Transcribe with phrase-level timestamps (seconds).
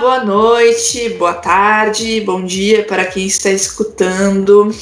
[0.00, 4.74] boa noite, boa tarde, bom dia para quem está escutando.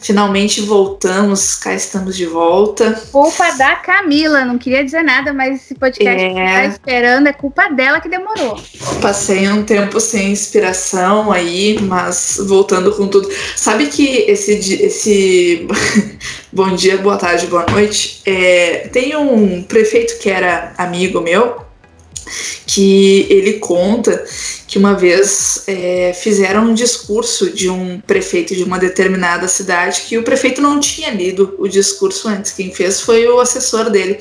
[0.00, 3.00] Finalmente voltamos, cá estamos de volta.
[3.12, 6.28] Culpa da Camila, não queria dizer nada, mas esse podcast é...
[6.30, 8.60] que tá esperando é culpa dela que demorou.
[9.00, 13.28] Passei um tempo sem inspiração aí, mas voltando com tudo.
[13.54, 15.68] Sabe que esse, esse
[16.52, 18.88] bom dia, boa tarde, boa noite, é...
[18.92, 21.69] tem um prefeito que era amigo meu,
[22.66, 24.24] que ele conta
[24.66, 30.16] que uma vez é, fizeram um discurso de um prefeito de uma determinada cidade que
[30.16, 32.52] o prefeito não tinha lido o discurso antes.
[32.52, 34.18] Quem fez foi o assessor dele.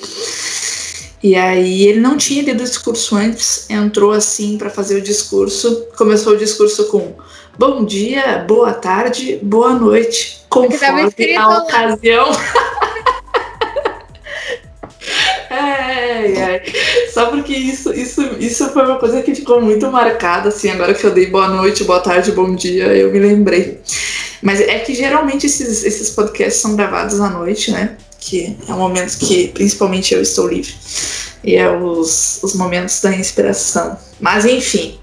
[1.22, 5.86] E aí ele não tinha lido o discurso antes, entrou assim para fazer o discurso,
[5.98, 7.14] começou o discurso com
[7.58, 12.32] bom dia, boa tarde, boa noite, conforme a ocasião.
[15.50, 16.62] Ai, ai.
[17.20, 21.04] Só porque isso, isso, isso foi uma coisa que ficou muito marcada, assim, agora que
[21.04, 23.82] eu dei boa noite, boa tarde, bom dia, eu me lembrei.
[24.42, 27.98] Mas é que geralmente esses, esses podcasts são gravados à noite, né?
[28.18, 30.74] Que é o momento que principalmente eu estou livre.
[31.44, 33.98] E é os, os momentos da inspiração.
[34.18, 34.98] Mas enfim,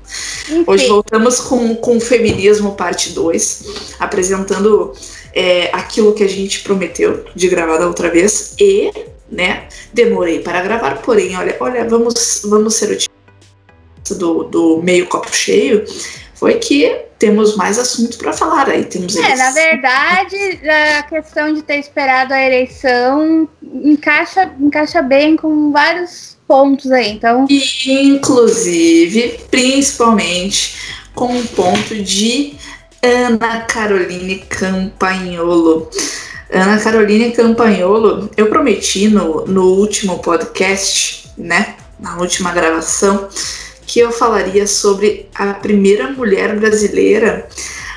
[0.49, 0.65] enfim.
[0.67, 3.65] hoje voltamos com, com o Feminismo Parte 2,
[3.99, 4.95] apresentando
[5.35, 8.91] é, aquilo que a gente prometeu de gravar da outra vez e
[9.31, 9.69] né?
[9.93, 15.85] Demorei para gravar, porém, olha, olha, vamos, vamos ser otimistas do, do meio copo cheio,
[16.35, 18.85] foi que temos mais assunto para falar aí.
[18.85, 20.37] Temos é, na verdade,
[20.99, 27.47] a questão de ter esperado a eleição encaixa, encaixa bem com vários pontos aí, então.
[27.87, 30.77] Inclusive, principalmente
[31.15, 32.55] com o ponto de
[33.03, 35.91] Ana Caroline Campagnolo.
[36.51, 43.29] Ana Carolina Campagnolo, eu prometi no, no último podcast, né, na última gravação,
[43.87, 47.49] que eu falaria sobre a primeira mulher brasileira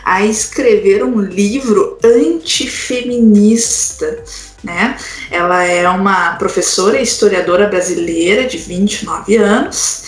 [0.10, 4.24] a escrever um livro antifeminista
[4.64, 4.98] né?
[5.32, 10.04] Ela é uma professora e historiadora brasileira de 29 anos,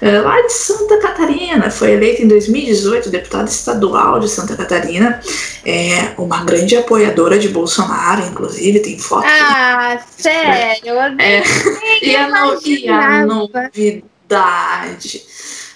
[0.00, 1.68] é, lá de Santa Catarina.
[1.70, 5.20] Foi eleita em 2018 deputada estadual de Santa Catarina.
[5.64, 9.26] É uma grande apoiadora de Bolsonaro, inclusive, tem foto.
[9.26, 10.94] Ah, sério?
[11.18, 11.42] É.
[12.02, 12.14] E
[12.88, 14.06] a novidade,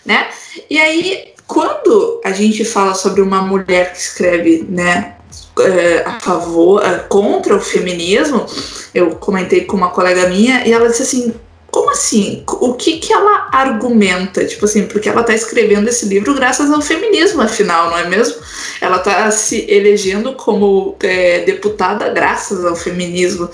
[0.07, 0.29] né?
[0.69, 5.17] E aí, quando a gente fala sobre uma mulher que escreve, né,
[5.59, 8.47] é, a favor, é, contra o feminismo,
[8.95, 11.35] eu comentei com uma colega minha e ela disse assim:
[11.69, 12.45] como assim?
[12.47, 14.45] O que que ela argumenta?
[14.45, 18.37] Tipo assim, porque ela está escrevendo esse livro graças ao feminismo, afinal, não é mesmo?
[18.81, 23.51] Ela está se elegendo como é, deputada graças ao feminismo.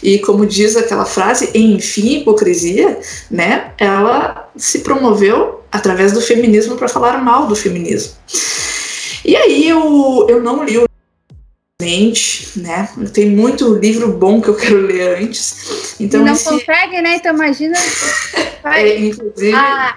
[0.00, 2.96] E como diz aquela frase, enfim, hipocrisia,
[3.28, 3.72] né?
[3.76, 8.14] Ela se promoveu através do feminismo para falar mal do feminismo.
[9.24, 10.84] E aí eu, eu não li o
[12.56, 12.90] né?
[13.12, 15.96] Tem muito livro bom que eu quero ler antes.
[15.98, 16.44] Então e não esse...
[16.44, 17.16] consegue, né?
[17.16, 17.78] Então imagina.
[18.64, 19.52] é, inclusive.
[19.54, 19.96] Ah.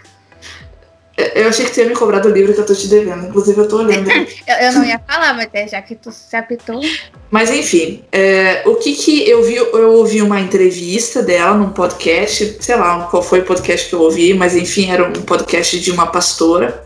[1.16, 3.28] Eu achei que ia me cobrar do livro que eu tô te devendo.
[3.28, 4.10] Inclusive, eu tô olhando.
[4.12, 6.82] eu, eu, não ia falar, mas é, já que tu se apitou.
[7.30, 9.56] Mas enfim, é, o que que eu vi?
[9.56, 14.02] Eu ouvi uma entrevista dela num podcast, sei lá qual foi o podcast que eu
[14.02, 16.84] ouvi, mas enfim, era um podcast de uma pastora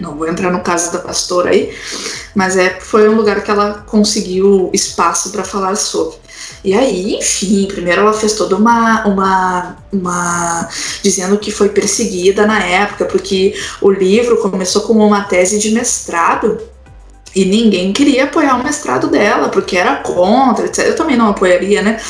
[0.00, 1.74] não vou entrar no caso da pastora aí,
[2.34, 6.16] mas é, foi um lugar que ela conseguiu espaço para falar sobre.
[6.64, 10.68] E aí, enfim, primeiro ela fez toda uma, uma, uma.
[11.02, 16.60] dizendo que foi perseguida na época, porque o livro começou como uma tese de mestrado
[17.34, 20.86] e ninguém queria apoiar o mestrado dela, porque era contra, etc.
[20.86, 22.00] Eu também não apoiaria, né?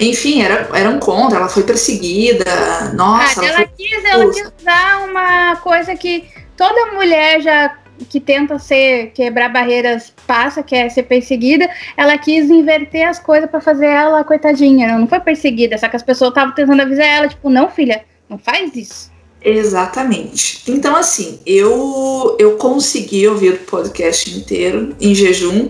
[0.00, 2.92] Enfim, era, eram contra, ela foi perseguida.
[2.94, 7.76] Nossa, ah, ela, ela, quis, ela quis dar uma coisa que toda mulher já
[8.08, 13.50] que tenta ser quebrar barreiras passa, que é ser perseguida, ela quis inverter as coisas
[13.50, 17.06] para fazer ela coitadinha, não, não foi perseguida, só que as pessoas estavam tentando avisar
[17.06, 19.10] ela, tipo, não, filha, não faz isso.
[19.40, 20.62] Exatamente.
[20.66, 25.68] Então, assim, eu eu consegui ouvir o podcast inteiro em jejum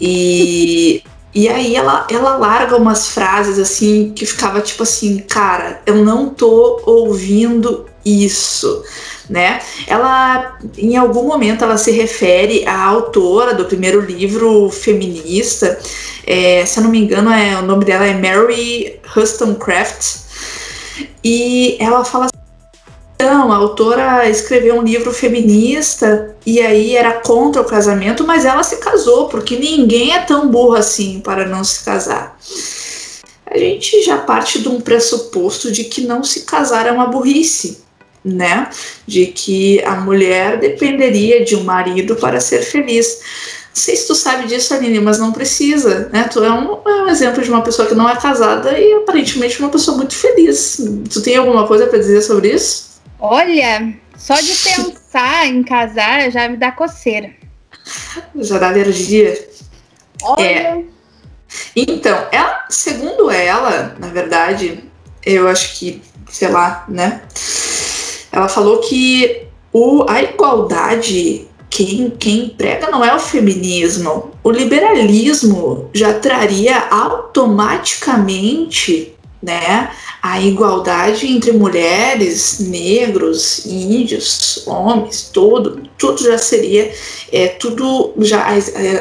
[0.00, 6.04] e e aí ela, ela larga umas frases assim que ficava tipo assim, cara, eu
[6.04, 8.82] não tô ouvindo isso
[9.30, 9.60] né?
[9.86, 15.78] Ela, em algum momento, ela se refere à autora do primeiro livro feminista.
[16.26, 20.16] É, se eu não me engano, é, o nome dela é Mary Wollstonecraft.
[21.22, 22.40] E ela fala assim,
[23.14, 28.62] então, a autora escreveu um livro feminista e aí era contra o casamento, mas ela
[28.62, 32.36] se casou, porque ninguém é tão burro assim para não se casar.
[33.46, 37.89] A gente já parte de um pressuposto de que não se casar é uma burrice
[38.24, 38.68] né?
[39.06, 43.20] De que a mulher dependeria de um marido para ser feliz.
[43.68, 46.24] Não sei se tu sabe disso, Aline, mas não precisa, né?
[46.24, 49.60] Tu é um, é um exemplo de uma pessoa que não é casada e aparentemente
[49.60, 50.80] uma pessoa muito feliz.
[51.10, 53.00] Tu tem alguma coisa para dizer sobre isso?
[53.18, 57.30] Olha, só de pensar em casar já me dá coceira.
[58.34, 59.48] Já dá alergia.
[60.22, 60.42] Olha.
[60.42, 60.84] É.
[61.74, 64.84] Então, ela, segundo ela, na verdade,
[65.24, 67.22] eu acho que, sei lá, né?
[68.32, 69.42] Ela falou que
[69.72, 74.32] o, a igualdade quem, quem prega não é o feminismo.
[74.42, 79.90] O liberalismo já traria automaticamente né,
[80.20, 86.92] a igualdade entre mulheres, negros, índios, homens, tudo, tudo já seria,
[87.32, 88.50] é, tudo já a,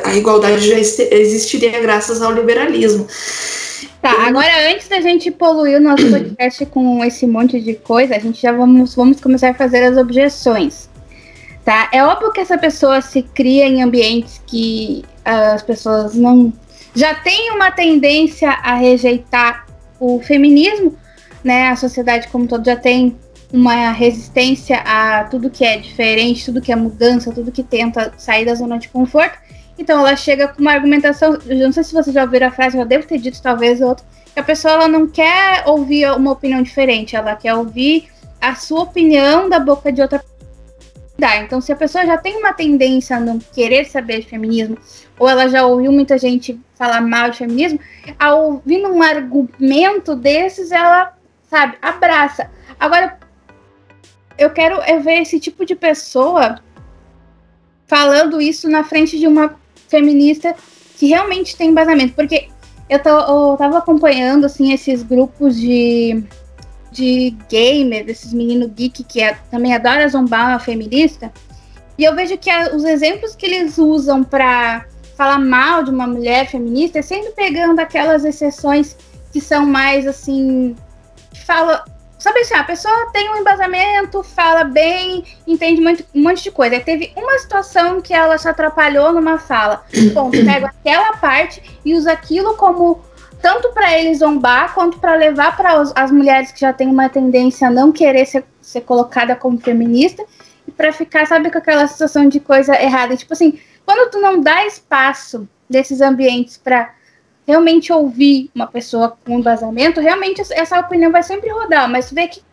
[0.09, 3.05] a igualdade já existiria graças ao liberalismo.
[4.01, 8.19] Tá, agora antes da gente poluir o nosso podcast com esse monte de coisa, a
[8.19, 10.89] gente já vamos, vamos começar a fazer as objeções
[11.69, 11.87] tá?
[11.91, 16.51] É óbvio que essa pessoa se cria em ambientes que as pessoas não
[16.95, 19.67] já têm uma tendência a rejeitar
[19.99, 20.97] o feminismo,
[21.43, 21.67] né?
[21.67, 23.15] A sociedade como todo já tem
[23.53, 28.45] uma resistência a tudo que é diferente, tudo que é mudança, tudo que tenta sair
[28.45, 29.37] da zona de conforto.
[29.79, 32.77] Então ela chega com uma argumentação, eu não sei se vocês já ouviram a frase,
[32.77, 36.61] eu devo ter dito talvez outro, que a pessoa ela não quer ouvir uma opinião
[36.61, 38.09] diferente, ela quer ouvir
[38.41, 40.39] a sua opinião da boca de outra pessoa
[41.19, 41.37] dá.
[41.37, 44.77] Então, se a pessoa já tem uma tendência a não querer saber de feminismo,
[45.19, 47.79] ou ela já ouviu muita gente falar mal de feminismo,
[48.17, 51.13] ao ouvir um argumento desses, ela,
[51.49, 52.49] sabe, abraça.
[52.79, 53.19] Agora,
[54.37, 56.59] eu quero ver esse tipo de pessoa
[57.85, 59.58] falando isso na frente de uma
[59.89, 60.55] feminista
[60.97, 62.47] que realmente tem embasamento, porque
[62.89, 66.23] eu, tô, eu tava acompanhando assim esses grupos de
[66.91, 71.31] de gamer, desses meninos geek que é, também adora zombar uma feminista.
[71.97, 76.07] E eu vejo que a, os exemplos que eles usam para falar mal de uma
[76.07, 78.95] mulher feminista é sempre pegando aquelas exceções
[79.31, 80.75] que são mais assim.
[81.31, 81.83] Que fala.
[82.19, 86.75] Sabe assim, a pessoa tem um embasamento, fala bem, entende muito, um monte de coisa.
[86.75, 89.85] Aí teve uma situação que ela se atrapalhou numa fala.
[90.13, 93.01] Bom, pega aquela parte e usa aquilo como
[93.41, 97.69] tanto para ele zombar quanto para levar para as mulheres que já têm uma tendência
[97.69, 100.21] a não querer ser, ser colocada como feminista
[100.67, 103.15] e para ficar, sabe, com aquela situação de coisa errada.
[103.15, 106.93] Tipo assim, quando tu não dá espaço desses ambientes para
[107.49, 112.43] realmente ouvir uma pessoa com embasamento, realmente essa opinião vai sempre rodar, mas vê que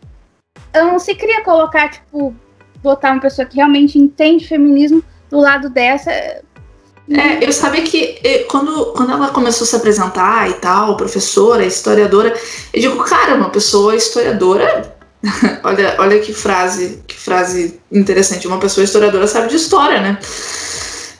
[0.73, 2.35] não se queria colocar, tipo,
[2.81, 6.11] botar uma pessoa que realmente entende feminismo do lado dessa,
[7.09, 12.33] é, eu sabia que quando, quando ela começou a se apresentar e tal, professora, historiadora,
[12.73, 14.97] eu digo, cara, uma pessoa historiadora.
[15.63, 18.45] olha, olha que frase, que frase interessante.
[18.45, 20.19] Uma pessoa historiadora sabe de história, né?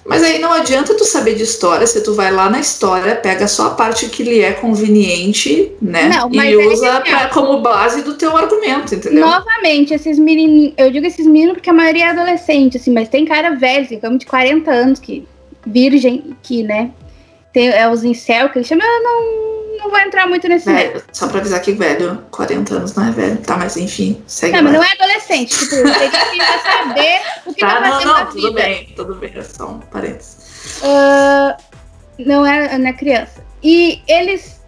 [0.07, 3.45] Mas aí não adianta tu saber de história se tu vai lá na história, pega
[3.45, 6.07] só a parte que lhe é conveniente, né?
[6.07, 9.19] Não, e é usa pra, como base do teu argumento, entendeu?
[9.19, 13.25] Novamente, esses meninos, eu digo esses meninos porque a maioria é adolescente, assim, mas tem
[13.25, 15.27] cara velho, assim, como de 40 anos que
[15.65, 16.91] virgem, que, né,
[17.51, 19.46] tem, é os incel, que ele chama, eu não,
[19.77, 23.11] não vou entrar muito nesse velho, Só pra avisar que velho, 40 anos não é
[23.11, 27.53] velho, tá, mas enfim, segue Não, mas não é adolescente, tipo, tem que saber o
[27.53, 28.61] que tá, tá fazendo não, não, tudo vida.
[28.61, 30.81] bem, tudo bem, é só um parênteses.
[30.81, 31.61] Uh,
[32.19, 33.43] não, é, não é criança.
[33.63, 34.61] E eles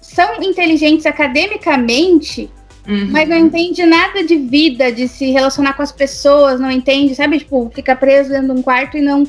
[0.00, 2.50] são inteligentes academicamente,
[2.86, 3.08] Uhum.
[3.10, 7.38] Mas não entende nada de vida, de se relacionar com as pessoas, não entende, sabe?
[7.38, 9.26] Tipo, fica preso dentro de um quarto e não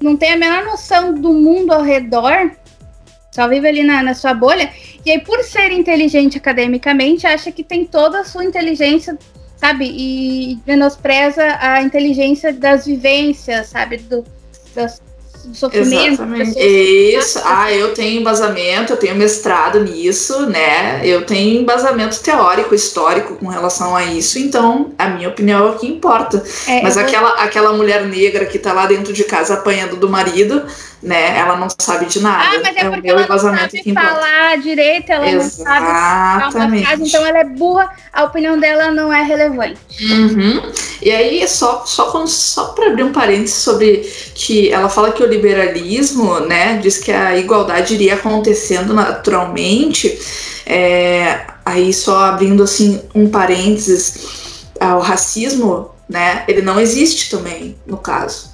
[0.00, 2.52] não tem a menor noção do mundo ao redor,
[3.38, 4.68] só vive ali na, na sua bolha,
[5.06, 9.16] e aí, por ser inteligente academicamente, acha que tem toda a sua inteligência,
[9.56, 9.84] sabe?
[9.88, 13.98] E menospreza a inteligência das vivências, sabe?
[13.98, 14.24] Do,
[14.74, 15.00] das,
[15.44, 16.14] do sofrimento.
[16.14, 16.58] Exatamente.
[16.58, 17.40] Isso.
[17.44, 21.00] Ah, eu tenho embasamento, eu tenho mestrado nisso, né?
[21.04, 25.78] Eu tenho embasamento teórico, histórico com relação a isso, então a minha opinião é o
[25.78, 26.42] que importa.
[26.66, 30.66] É, Mas aquela, aquela mulher negra que tá lá dentro de casa apanhando do marido,
[31.02, 31.38] né?
[31.38, 32.44] Ela não sabe de nada.
[32.44, 36.84] Ah, mas é, é porque ela não sabe falar direito, ela Exatamente.
[36.84, 39.78] não sabe então ela é burra, a opinião dela não é relevante.
[40.00, 40.72] Uhum.
[41.00, 43.98] E aí, só, só, só para abrir um parênteses sobre
[44.34, 50.18] que ela fala que o liberalismo, né, diz que a igualdade iria acontecendo naturalmente,
[50.66, 57.98] é, aí só abrindo assim um parênteses, o racismo, né, ele não existe também, no
[57.98, 58.47] caso.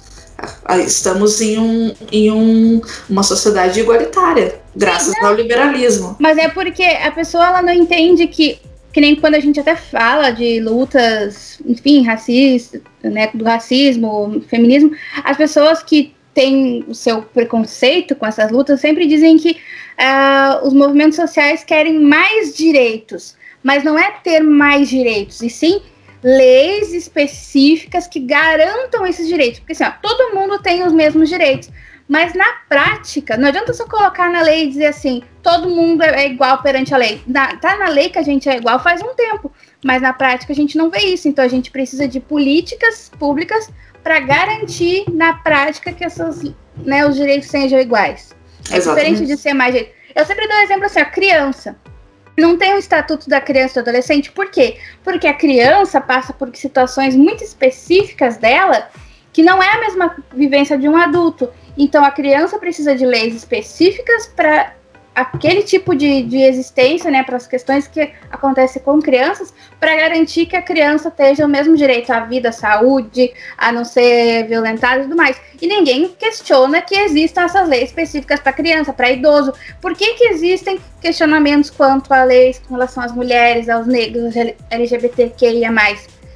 [0.85, 6.15] Estamos em, um, em um, uma sociedade igualitária, graças Sim, ao liberalismo.
[6.19, 8.59] Mas é porque a pessoa ela não entende que
[8.95, 14.89] que nem quando a gente até fala de lutas, enfim, racistas, né, do racismo, feminismo,
[15.21, 20.73] as pessoas que têm o seu preconceito com essas lutas sempre dizem que uh, os
[20.73, 25.81] movimentos sociais querem mais direitos, mas não é ter mais direitos, e sim
[26.23, 29.59] leis específicas que garantam esses direitos.
[29.59, 31.69] Porque assim, ó, todo mundo tem os mesmos direitos.
[32.07, 36.27] Mas na prática, não adianta só colocar na lei e dizer assim, todo mundo é
[36.27, 37.21] igual perante a lei.
[37.25, 39.51] Na, tá na lei que a gente é igual faz um tempo,
[39.83, 41.27] mas na prática a gente não vê isso.
[41.27, 43.71] Então a gente precisa de políticas públicas
[44.03, 46.43] para garantir na prática que essas,
[46.77, 48.35] né, os direitos sejam iguais.
[48.71, 49.11] É Exatamente.
[49.11, 49.75] diferente de ser mais.
[50.15, 51.75] Eu sempre dou um exemplo assim, a criança
[52.37, 54.77] não tem o estatuto da criança e do adolescente, por quê?
[55.03, 58.89] Porque a criança passa por situações muito específicas dela
[59.31, 61.49] que não é a mesma vivência de um adulto.
[61.77, 64.73] Então a criança precisa de leis específicas para
[65.15, 70.45] aquele tipo de, de existência, né, para as questões que acontecem com crianças, para garantir
[70.45, 74.99] que a criança tenha o mesmo direito à vida, à saúde, a não ser violentada
[74.99, 75.39] e tudo mais.
[75.61, 79.53] E ninguém questiona que existam essas leis específicas para criança, para idoso.
[79.81, 84.33] Por que, que existem questionamentos quanto a leis com relação às mulheres, aos negros,
[84.71, 85.71] LGBTQIA+.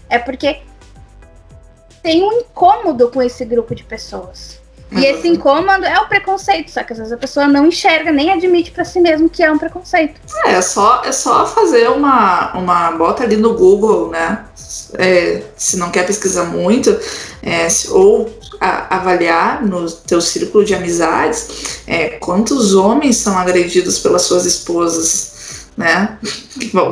[0.07, 0.61] É porque
[2.03, 4.58] tem um incômodo com esse grupo de pessoas.
[4.91, 8.31] E esse incômodo é o preconceito, só que às vezes a pessoa não enxerga, nem
[8.31, 10.19] admite para si mesmo que é um preconceito.
[10.45, 14.45] É, é só, é só fazer uma, uma bota ali no Google, né?
[14.93, 16.89] É, se não quer pesquisar muito,
[17.43, 18.29] é, ou
[18.59, 25.38] a, avaliar no teu círculo de amizades é, quantos homens são agredidos pelas suas esposas
[25.79, 26.17] né?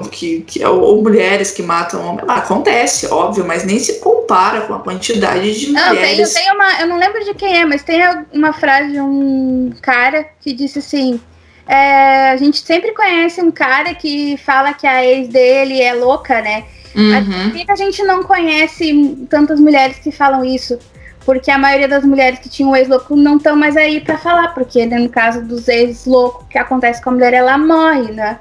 [0.09, 2.25] Que, que, ou mulheres que matam homens.
[2.25, 6.33] Ah, acontece, óbvio, mas nem se compara com a quantidade de não, mulheres.
[6.33, 7.99] Tem, tem uma, eu não lembro de quem é, mas tem
[8.31, 11.19] uma frase de um cara que disse assim.
[11.67, 16.41] É, a gente sempre conhece um cara que fala que a ex dele é louca,
[16.41, 16.63] né?
[16.95, 17.51] Uhum.
[17.51, 20.79] Por que a gente não conhece tantas mulheres que falam isso?
[21.25, 24.85] Porque a maioria das mulheres que tinham ex-louco não estão mais aí para falar, porque
[24.85, 28.39] né, no caso dos ex-loucos, que acontece com a mulher, ela morre, né?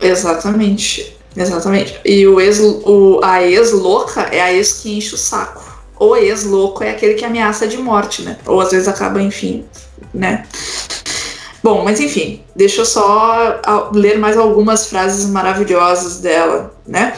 [0.00, 1.16] Exatamente.
[1.36, 2.00] Exatamente.
[2.04, 5.62] E o ex, o, a ex-louca é a ex que enche o saco.
[5.98, 8.38] O ex-louco é aquele que ameaça de morte, né?
[8.46, 9.64] Ou às vezes acaba, enfim,
[10.12, 10.46] né?
[11.62, 13.60] Bom, mas enfim, deixa eu só
[13.92, 17.14] ler mais algumas frases maravilhosas dela, né?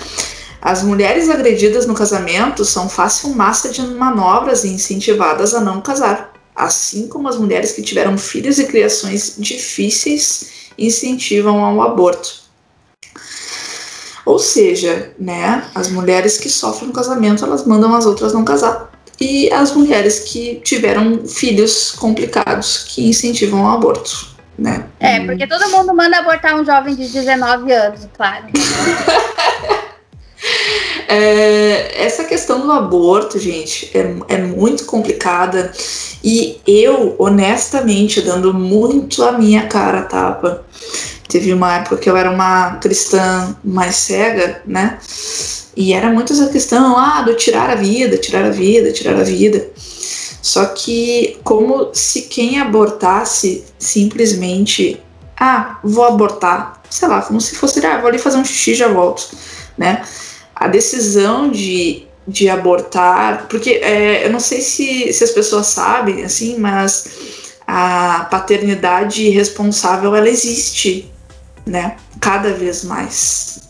[0.61, 6.33] As mulheres agredidas no casamento são fácil massa de manobras e incentivadas a não casar,
[6.55, 12.48] assim como as mulheres que tiveram filhos e criações difíceis incentivam ao aborto.
[14.29, 18.93] Ou seja, né, as mulheres que sofrem no casamento, elas mandam as outras não casar.
[19.19, 24.85] E as mulheres que tiveram filhos complicados que incentivam o aborto, né?
[25.01, 28.45] É, porque todo mundo manda abortar um jovem de 19 anos, claro.
[31.11, 35.73] É, essa questão do aborto, gente, é, é muito complicada
[36.23, 40.65] e eu, honestamente, dando muito a minha cara a tapa,
[41.29, 44.99] Teve uma época que eu era uma cristã mais cega, né?
[45.77, 49.23] E era muito essa questão ah, do tirar a vida, tirar a vida, tirar a
[49.23, 49.69] vida.
[50.43, 55.01] Só que como se quem abortasse simplesmente,
[55.39, 58.75] ah, vou abortar, sei lá, como se fosse, ah, vou ali fazer um xixi e
[58.75, 59.29] já volto,
[59.77, 60.03] né?
[60.57, 66.25] A decisão de, de abortar, porque é, eu não sei se, se as pessoas sabem,
[66.25, 67.05] assim, mas
[67.67, 71.13] a paternidade responsável, ela existe
[71.69, 71.97] né?
[72.21, 73.61] Cada vez mais.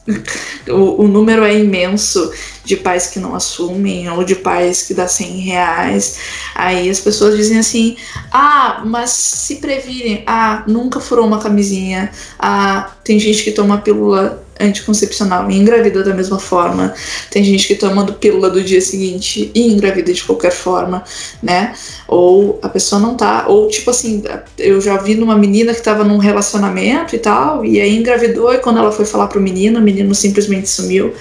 [0.68, 2.32] o, o, número é imenso
[2.64, 6.18] de pais que não assumem ou de pais que dá 100 reais.
[6.54, 7.96] Aí as pessoas dizem assim:
[8.32, 14.42] ah, mas se previrem, ah, nunca furou uma camisinha, ah, tem gente que toma pílula
[14.60, 16.94] anticoncepcional e engravida da mesma forma.
[17.30, 21.04] Tem gente que toma pílula do dia seguinte e engravida de qualquer forma,
[21.42, 21.74] né?
[22.06, 24.22] Ou a pessoa não tá, ou tipo assim,
[24.58, 28.58] eu já vi numa menina que tava num relacionamento e tal, e aí engravidou e
[28.58, 31.14] quando ela foi falar pro menino, o menino simplesmente sumiu.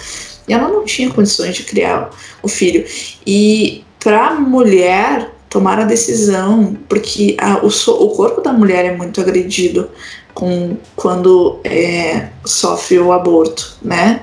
[0.47, 2.09] E ela não tinha condições de criar
[2.41, 2.85] o filho.
[3.25, 9.19] E pra mulher tomar a decisão, porque a, o, o corpo da mulher é muito
[9.19, 9.89] agredido
[10.37, 14.21] com quando é, sofre o aborto, né?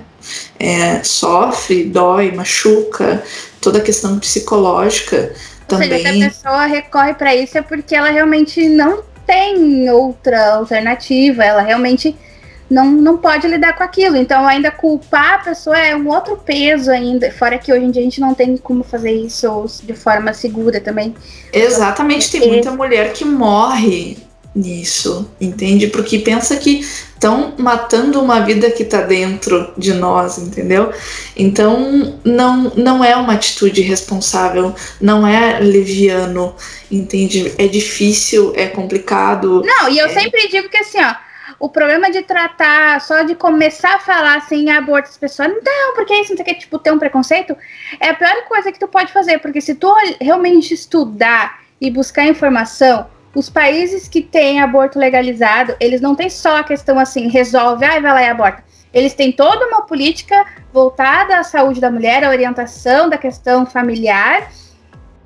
[0.61, 3.21] É, sofre, dói, machuca,
[3.61, 5.91] toda a questão psicológica Ou também.
[5.91, 11.43] Seja, se a pessoa recorre para isso é porque ela realmente não tem outra alternativa,
[11.43, 12.17] ela realmente
[12.71, 14.17] não, não pode lidar com aquilo.
[14.17, 17.33] Então, ainda culpar a pessoa é um outro peso ainda.
[17.33, 20.81] Fora que hoje em dia a gente não tem como fazer isso de forma segura
[20.81, 21.13] também.
[21.53, 24.17] Exatamente, tem muita mulher que morre
[24.55, 25.89] nisso, entende?
[25.89, 30.93] Porque pensa que estão matando uma vida que está dentro de nós, entendeu?
[31.37, 36.55] Então não, não é uma atitude responsável, não é leviano,
[36.91, 37.53] entende?
[37.59, 39.63] É difícil, é complicado.
[39.65, 40.11] Não, e eu é...
[40.11, 41.15] sempre digo que assim, ó,
[41.59, 46.15] o problema de tratar, só de começar a falar assim, aborto as pessoas, não, porque
[46.15, 47.57] isso não tem que, tipo, ter um preconceito,
[47.99, 52.27] é a pior coisa que tu pode fazer, porque se tu realmente estudar e buscar
[52.27, 57.85] informação, os países que têm aborto legalizado, eles não têm só a questão assim, resolve,
[57.85, 58.65] ai, vai lá e aborta.
[58.93, 64.51] Eles têm toda uma política voltada à saúde da mulher, à orientação da questão familiar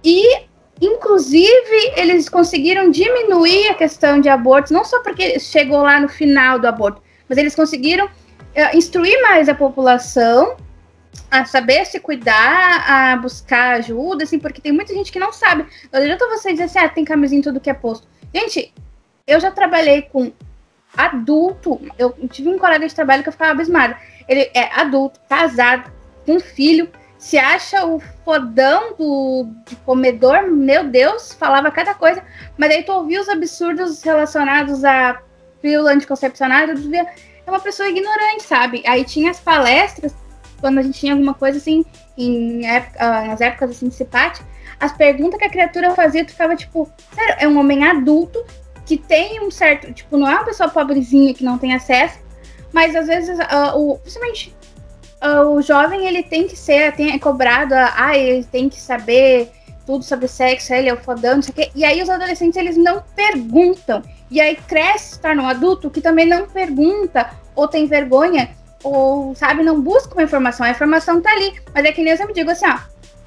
[0.02, 0.48] e
[0.80, 6.58] Inclusive, eles conseguiram diminuir a questão de abortos, não só porque chegou lá no final
[6.58, 10.56] do aborto, mas eles conseguiram uh, instruir mais a população
[11.30, 15.66] a saber se cuidar, a buscar ajuda, assim, porque tem muita gente que não sabe.
[15.92, 18.06] Não adianta você dizer assim, ah, tem camisinha em tudo que é posto.
[18.34, 18.72] Gente,
[19.26, 20.32] eu já trabalhei com
[20.96, 23.96] adulto, eu tive um colega de trabalho que eu ficava abismada.
[24.26, 25.90] Ele é adulto, casado,
[26.24, 29.48] com filho, se acha o fodão do
[29.84, 32.22] comedor, meu Deus, falava cada coisa,
[32.56, 35.20] mas aí tu ouvia os absurdos relacionados a
[35.60, 37.06] pílula via,
[37.46, 38.82] é uma pessoa ignorante, sabe?
[38.86, 40.14] Aí tinha as palestras,
[40.60, 41.84] quando a gente tinha alguma coisa assim,
[42.16, 44.40] em época, ah, nas épocas assim de CIPAT,
[44.80, 48.44] as perguntas que a criatura fazia, tu ficava tipo, sério, é um homem adulto
[48.84, 52.18] que tem um certo, tipo, não é uma pessoa pobrezinha que não tem acesso,
[52.72, 54.54] mas às vezes, uh, o, principalmente
[55.22, 59.50] uh, o jovem ele tem que ser, tem, é cobrado, ah, ele tem que saber
[59.84, 61.70] tudo sobre sexo, ele é o fodão, não sei o quê.
[61.74, 64.02] E aí os adolescentes eles não perguntam.
[64.30, 68.50] E aí cresce, se torna um adulto que também não pergunta, ou tem vergonha,
[68.82, 70.66] ou, sabe, não busca uma informação.
[70.66, 71.60] A informação tá ali.
[71.74, 72.78] Mas é que nem eu sempre digo assim, ó,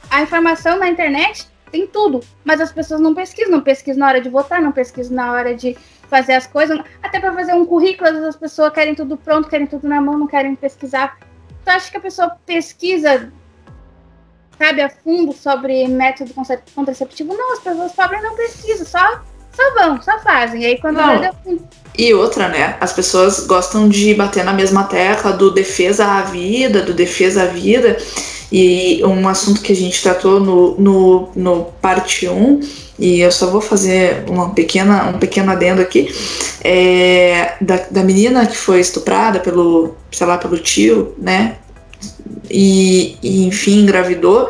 [0.10, 4.22] a informação na internet tem tudo, mas as pessoas não pesquisam, não pesquisam na hora
[4.22, 5.78] de votar, não pesquisam na hora de
[6.10, 9.48] fazer as coisas, até para fazer um currículo, às vezes as pessoas querem tudo pronto,
[9.48, 11.18] querem tudo na mão, não querem pesquisar
[11.64, 13.32] tu acha que a pessoa pesquisa,
[14.58, 16.34] sabe, a fundo sobre método
[16.76, 17.34] contraceptivo?
[17.34, 19.24] Não, as pessoas pobres não pesquisam, só,
[19.62, 20.64] só vão, só fazem.
[20.64, 21.10] E aí quando não.
[21.10, 21.32] Olha,
[21.98, 22.78] e outra, né?
[22.80, 27.46] As pessoas gostam de bater na mesma tecla do defesa à vida, do defesa à
[27.46, 27.98] vida.
[28.52, 32.60] E um assunto que a gente tratou no, no, no parte 1,
[33.00, 36.14] e eu só vou fazer uma pequena, um pequeno adendo aqui,
[36.62, 41.58] é, da, da menina que foi estuprada pelo, sei lá, pelo tio, né?
[42.50, 44.50] E, e enfim, engravidou,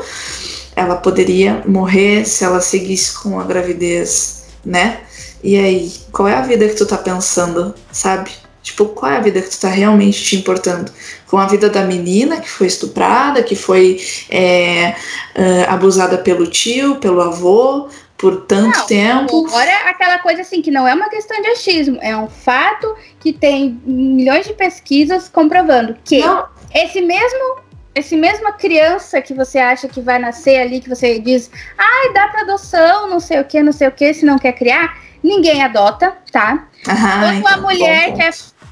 [0.75, 5.01] ela poderia morrer se ela seguisse com a gravidez, né?
[5.43, 8.31] E aí, qual é a vida que tu tá pensando, sabe?
[8.61, 10.91] Tipo, qual é a vida que tu tá realmente te importando?
[11.27, 14.95] Com a vida da menina que foi estuprada, que foi é,
[15.35, 17.89] uh, abusada pelo tio, pelo avô,
[18.21, 19.47] por tanto não, tempo.
[19.47, 23.33] Agora, aquela coisa assim, que não é uma questão de achismo, é um fato que
[23.33, 26.45] tem milhões de pesquisas comprovando que não.
[26.73, 27.70] esse mesmo.
[27.93, 32.27] Esse mesma criança que você acha que vai nascer ali, que você diz, ai, dá
[32.29, 35.61] para adoção, não sei o que, não sei o que, se não quer criar, ninguém
[35.61, 36.67] adota, tá?
[36.87, 38.31] Aham, quando então, a mulher bom, quer,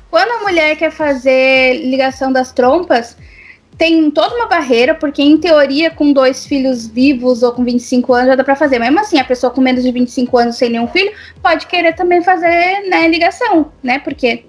[0.09, 3.17] quando a mulher quer fazer ligação das trompas,
[3.79, 8.27] tem toda uma barreira, porque em teoria, com dois filhos vivos ou com 25 anos
[8.27, 8.77] já dá para fazer.
[8.77, 12.21] Mesmo assim, a pessoa com menos de 25 anos sem nenhum filho pode querer também
[12.21, 13.99] fazer né, ligação, né?
[13.99, 14.45] Porque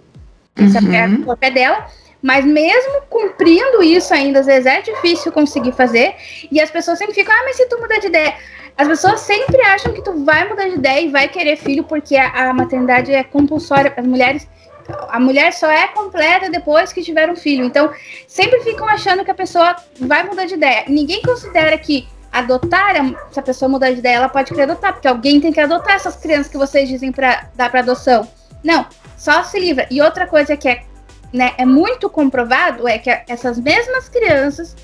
[0.56, 0.92] essa uhum.
[0.92, 1.86] é o corpo é dela.
[2.22, 6.14] Mas mesmo cumprindo isso ainda, às vezes é difícil conseguir fazer.
[6.50, 8.34] E as pessoas sempre ficam, ah, mas se tu mudar de ideia.
[8.76, 12.16] As pessoas sempre acham que tu vai mudar de ideia e vai querer filho, porque
[12.16, 13.92] a, a maternidade é compulsória.
[13.96, 14.48] As mulheres
[15.08, 17.64] a mulher só é completa depois que tiver um filho.
[17.64, 17.92] Então,
[18.26, 20.84] sempre ficam achando que a pessoa vai mudar de ideia.
[20.88, 22.94] Ninguém considera que adotar,
[23.30, 25.96] se a pessoa mudar de ideia, ela pode querer adotar, porque alguém tem que adotar
[25.96, 28.28] essas crianças que vocês dizem para dar para adoção.
[28.62, 29.86] Não, só se livra.
[29.90, 30.82] E outra coisa que é,
[31.32, 34.76] né, é muito comprovado é que essas mesmas crianças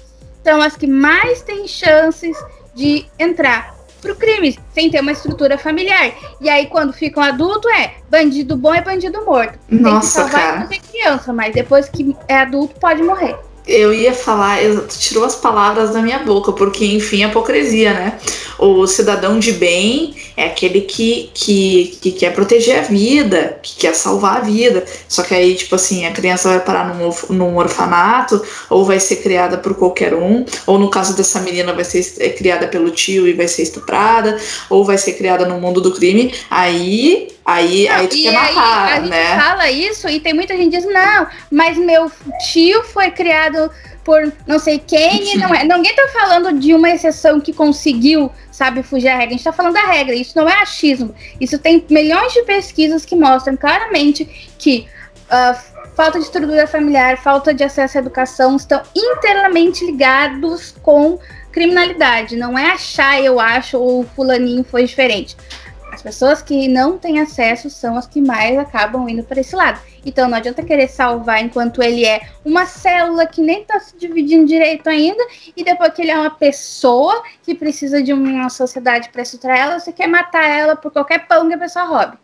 [0.45, 2.37] são as que mais têm chances
[2.75, 6.13] de entrar pro crime, sem ter uma estrutura familiar.
[6.41, 9.59] E aí, quando ficam adulto, é bandido bom é bandido morto.
[9.69, 10.61] Nossa, tem que salvar cara.
[10.61, 15.35] não tem criança, mas depois que é adulto, pode morrer eu ia falar, tirou as
[15.35, 18.19] palavras da minha boca, porque enfim, a hipocrisia, né?
[18.59, 23.95] O cidadão de bem é aquele que, que, que quer proteger a vida, que quer
[23.95, 24.85] salvar a vida.
[25.09, 29.17] Só que aí, tipo assim, a criança vai parar num, num orfanato, ou vai ser
[29.17, 33.27] criada por qualquer um, ou no caso dessa menina vai ser é, criada pelo tio
[33.27, 34.37] e vai ser estuprada,
[34.71, 36.35] ou vai ser criada no mundo do crime.
[36.51, 39.25] Aí Aí, não, aí tu quer matar, a né?
[39.25, 42.11] gente fala isso e tem muita gente que diz, não, mas meu
[42.53, 43.71] tio foi criado
[44.07, 45.65] por não sei quem não é.
[45.65, 49.35] Ninguém tá falando de uma exceção que conseguiu, sabe, fugir à regra.
[49.35, 50.15] A gente tá falando da regra.
[50.15, 51.13] Isso não é achismo.
[51.41, 54.25] Isso tem milhões de pesquisas que mostram claramente
[54.57, 54.87] que
[55.25, 55.59] uh,
[55.97, 61.19] falta de estrutura familiar, falta de acesso à educação estão inteiramente ligados com
[61.51, 62.37] criminalidade.
[62.37, 65.37] Não é achar, eu acho, ou o fulaninho foi diferente.
[66.07, 69.81] As pessoas que não têm acesso são as que mais acabam indo para esse lado.
[70.05, 74.47] Então não adianta querer salvar enquanto ele é uma célula que nem está se dividindo
[74.47, 75.21] direito ainda,
[75.57, 79.81] e depois que ele é uma pessoa que precisa de uma sociedade para estruturar ela,
[79.81, 82.17] você quer matar ela por qualquer pão que a pessoa roube.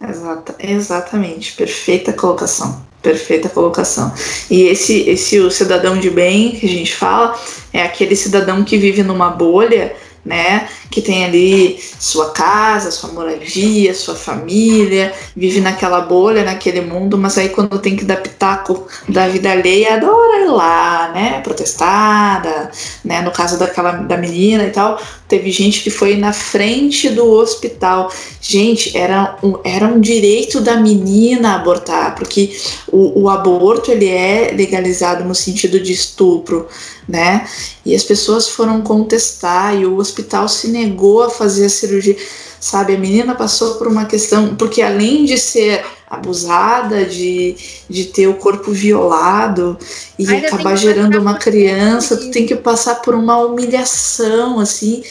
[0.00, 2.82] Exata, exatamente, perfeita colocação.
[3.02, 4.10] Perfeita colocação.
[4.50, 7.38] E esse, esse o cidadão de bem que a gente fala
[7.74, 9.94] é aquele cidadão que vive numa bolha
[10.28, 10.68] né?
[10.90, 17.36] Que tem ali sua casa, sua moradia, sua família, vive naquela bolha, naquele mundo, mas
[17.36, 21.40] aí quando tem que dar pitaco da vida alheia, adora ir lá, né?
[21.40, 22.70] Protestada,
[23.04, 23.20] né?
[23.20, 28.10] No caso daquela da menina e tal, teve gente que foi na frente do hospital.
[28.40, 32.56] Gente, era um, era um direito da menina abortar, porque
[32.90, 36.66] o, o aborto ele é legalizado no sentido de estupro,
[37.06, 37.46] né?
[37.84, 42.16] E as pessoas foram contestar e o hospital se negou a fazer a cirurgia.
[42.60, 47.54] Sabe, a menina passou por uma questão, porque além de ser abusada, de,
[47.88, 49.78] de ter o corpo violado
[50.18, 55.02] e acabar gerando uma criança, tu tem que passar por uma humilhação, assim.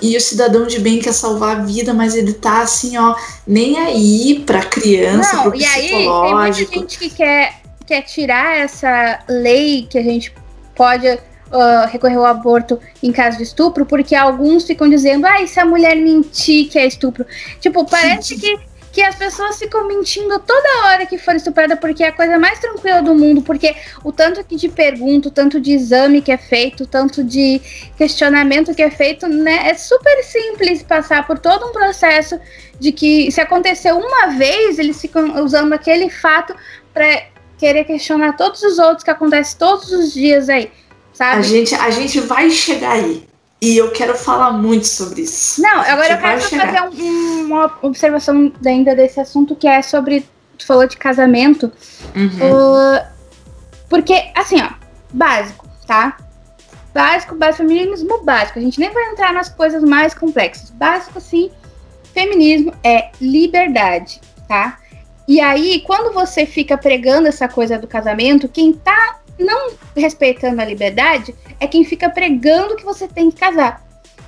[0.00, 3.78] E o cidadão de bem quer salvar a vida, mas ele tá assim, ó, nem
[3.78, 5.80] aí pra criança, Não, pro e psicológico.
[5.80, 10.32] Aí, tem muita gente que quer, quer tirar essa lei que a gente
[10.74, 11.18] pode
[11.52, 15.64] uh, recorrer ao aborto em caso de estupro, porque alguns ficam dizendo, ah, se a
[15.64, 17.26] mulher mentir que é estupro?
[17.60, 18.58] Tipo, parece que,
[18.90, 22.58] que as pessoas ficam mentindo toda hora que for estuprada, porque é a coisa mais
[22.58, 26.38] tranquila do mundo, porque o tanto que de pergunta, o tanto de exame que é
[26.38, 27.60] feito, o tanto de
[27.96, 32.40] questionamento que é feito, né, é super simples passar por todo um processo
[32.80, 36.54] de que se aconteceu uma vez, eles ficam usando aquele fato
[36.92, 37.24] para
[37.58, 40.68] querer questionar todos os outros que acontecem todos os dias aí
[41.12, 41.38] sabe?
[41.38, 43.26] A gente, a gente vai chegar aí.
[43.60, 45.62] E eu quero falar muito sobre isso.
[45.62, 50.26] Não, agora eu quero fazer um, uma observação ainda desse assunto que é sobre.
[50.58, 51.72] Tu falou de casamento.
[52.14, 52.26] Uhum.
[52.26, 53.06] Uh,
[53.88, 54.70] porque, assim, ó,
[55.12, 56.16] básico, tá?
[56.92, 58.58] Básico, básico, feminismo básico.
[58.58, 60.70] A gente nem vai entrar nas coisas mais complexas.
[60.70, 61.50] Básico, sim,
[62.12, 64.78] feminismo é liberdade, tá?
[65.26, 70.64] E aí, quando você fica pregando essa coisa do casamento, quem tá não respeitando a
[70.64, 73.82] liberdade é quem fica pregando que você tem que casar.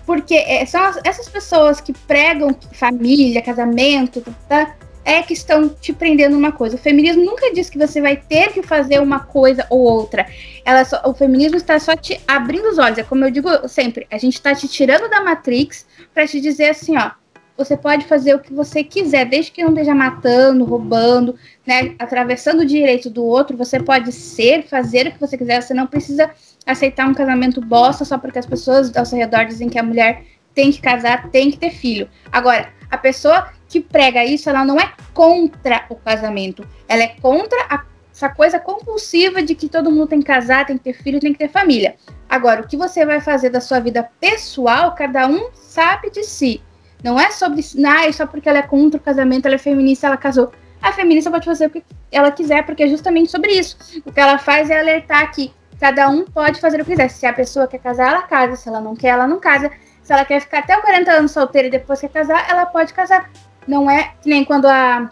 [0.07, 4.75] Porque é, são as, essas pessoas que pregam família, casamento, tá,
[5.05, 6.77] é que estão te prendendo uma coisa.
[6.77, 10.27] O feminismo nunca diz que você vai ter que fazer uma coisa ou outra.
[10.65, 12.99] Ela só, o feminismo está só te abrindo os olhos.
[12.99, 16.71] É como eu digo sempre, a gente está te tirando da Matrix para te dizer
[16.71, 17.11] assim, ó,
[17.57, 21.37] você pode fazer o que você quiser, desde que não esteja matando, roubando,
[21.67, 23.57] né, atravessando o direito do outro.
[23.57, 25.63] Você pode ser, fazer o que você quiser.
[25.63, 26.31] Você não precisa
[26.67, 30.25] aceitar um casamento bosta só porque as pessoas ao seu redor dizem que a mulher
[30.55, 32.09] tem que casar, tem que ter filho.
[32.33, 37.59] Agora, a pessoa que prega isso, ela não é contra o casamento, ela é contra
[37.69, 41.19] a, essa coisa compulsiva de que todo mundo tem que casar, tem que ter filho,
[41.19, 41.97] tem que ter família.
[42.29, 46.63] Agora, o que você vai fazer da sua vida pessoal, cada um sabe de si.
[47.05, 50.17] Não é sobre, ah, só porque ela é contra o casamento, ela é feminista, ela
[50.17, 50.51] casou.
[50.81, 53.77] A feminista pode fazer o que ela quiser, porque é justamente sobre isso.
[54.07, 57.09] O que ela faz é alertar que cada um pode fazer o que quiser.
[57.11, 58.57] Se a pessoa quer casar, ela casa.
[58.57, 59.71] Se ela não quer, ela não casa.
[60.03, 62.95] Se ela quer ficar até os 40 anos solteira e depois quer casar, ela pode
[62.95, 63.31] casar.
[63.69, 65.11] Não é que nem quando a,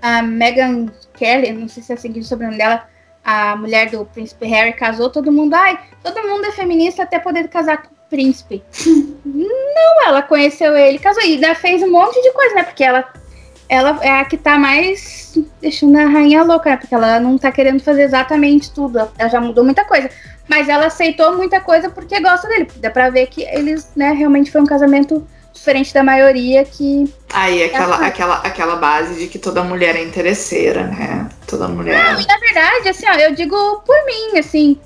[0.00, 2.88] a Megan Kelly, não sei se é assim que o sobrenome dela,
[3.24, 7.48] a mulher do príncipe Harry casou, todo mundo, ai, todo mundo é feminista até poder
[7.48, 7.82] casar
[8.12, 8.62] príncipe.
[9.24, 12.62] não, ela conheceu ele, casou e ainda fez um monte de coisa, né?
[12.62, 13.10] Porque ela,
[13.66, 16.76] ela é a que tá mais deixando a rainha louca, né?
[16.76, 18.98] Porque ela não tá querendo fazer exatamente tudo.
[19.18, 20.10] Ela já mudou muita coisa.
[20.46, 22.68] Mas ela aceitou muita coisa porque gosta dele.
[22.76, 27.10] Dá pra ver que eles, né, realmente foi um casamento diferente da maioria que.
[27.32, 31.28] Aí, aquela, aquela, aquela base de que toda mulher é interesseira, né?
[31.46, 32.12] Toda mulher.
[32.12, 34.78] Não, e na verdade, assim, ó, eu digo por mim, assim,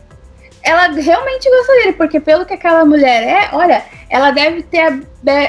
[0.66, 5.06] ela realmente gosta dele, porque pelo que aquela mulher é, olha, ela deve ter.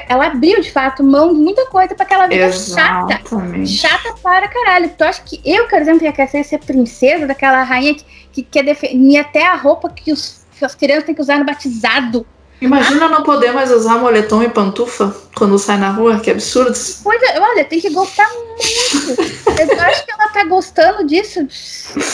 [0.08, 3.71] Ela abriu de fato mão de muita coisa para aquela vida Exatamente.
[3.71, 3.99] chata.
[4.06, 4.89] Chata para caralho.
[4.95, 8.63] Tu acha que eu, por exemplo, ia querer ser princesa daquela rainha que, que quer
[8.63, 12.23] definir até a roupa que, os, que as crianças têm que usar no batizado?
[12.60, 16.74] Imagina não poder mais usar moletom e pantufa quando sai na rua, que absurdo.
[17.04, 19.22] Pois é, olha, tem que gostar muito.
[19.62, 21.39] Eu acho que ela tá gostando disso.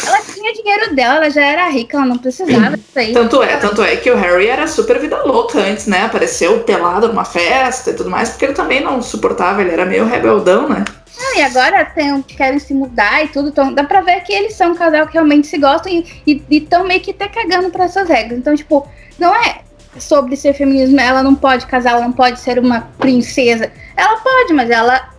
[0.05, 3.13] Ela tinha dinheiro dela, ela já era rica, ela não precisava disso aí.
[3.13, 6.03] Tanto é, tanto é que o Harry era super vida louca antes, né?
[6.03, 10.05] Apareceu pelado numa festa e tudo mais, porque ele também não suportava, ele era meio
[10.05, 10.83] rebeldão, né?
[11.17, 14.55] Ah, e agora tem, querem se mudar e tudo, então dá pra ver que eles
[14.55, 18.09] são um casal que realmente se gostam e estão meio que até cagando pra essas
[18.09, 18.37] regras.
[18.37, 18.85] Então, tipo,
[19.17, 19.61] não é
[19.99, 23.71] sobre ser feminismo, ela não pode casar, ela não pode ser uma princesa.
[23.95, 25.13] Ela pode, mas ela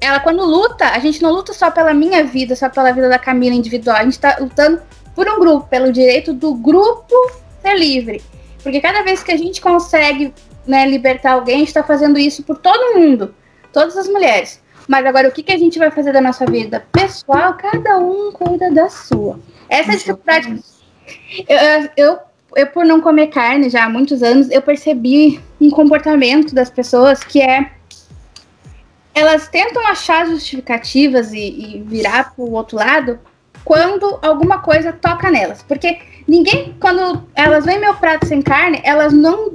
[0.00, 3.18] ela quando luta, a gente não luta só pela minha vida, só pela vida da
[3.18, 4.82] Camila individual, a gente tá lutando
[5.14, 7.14] por um grupo, pelo direito do grupo
[7.62, 8.22] ser livre.
[8.62, 10.34] Porque cada vez que a gente consegue
[10.66, 13.34] né, libertar alguém, a gente tá fazendo isso por todo mundo,
[13.72, 14.62] todas as mulheres.
[14.86, 16.84] Mas agora, o que, que a gente vai fazer da nossa vida?
[16.92, 19.38] Pessoal, cada um cuida da sua.
[19.68, 20.62] Essa é a dificuldade.
[21.48, 22.18] Eu, eu
[22.56, 27.22] eu, por não comer carne já há muitos anos, eu percebi um comportamento das pessoas
[27.22, 27.70] que é.
[29.14, 33.18] Elas tentam achar justificativas e, e virar para o outro lado
[33.64, 35.62] quando alguma coisa toca nelas.
[35.62, 39.54] Porque ninguém, quando elas veem meu prato sem carne, elas não.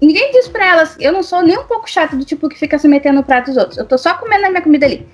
[0.00, 2.78] Ninguém diz para elas, eu não sou nem um pouco chata do tipo que fica
[2.78, 3.78] se metendo no prato dos outros.
[3.78, 5.06] Eu tô só comendo a minha comida ali.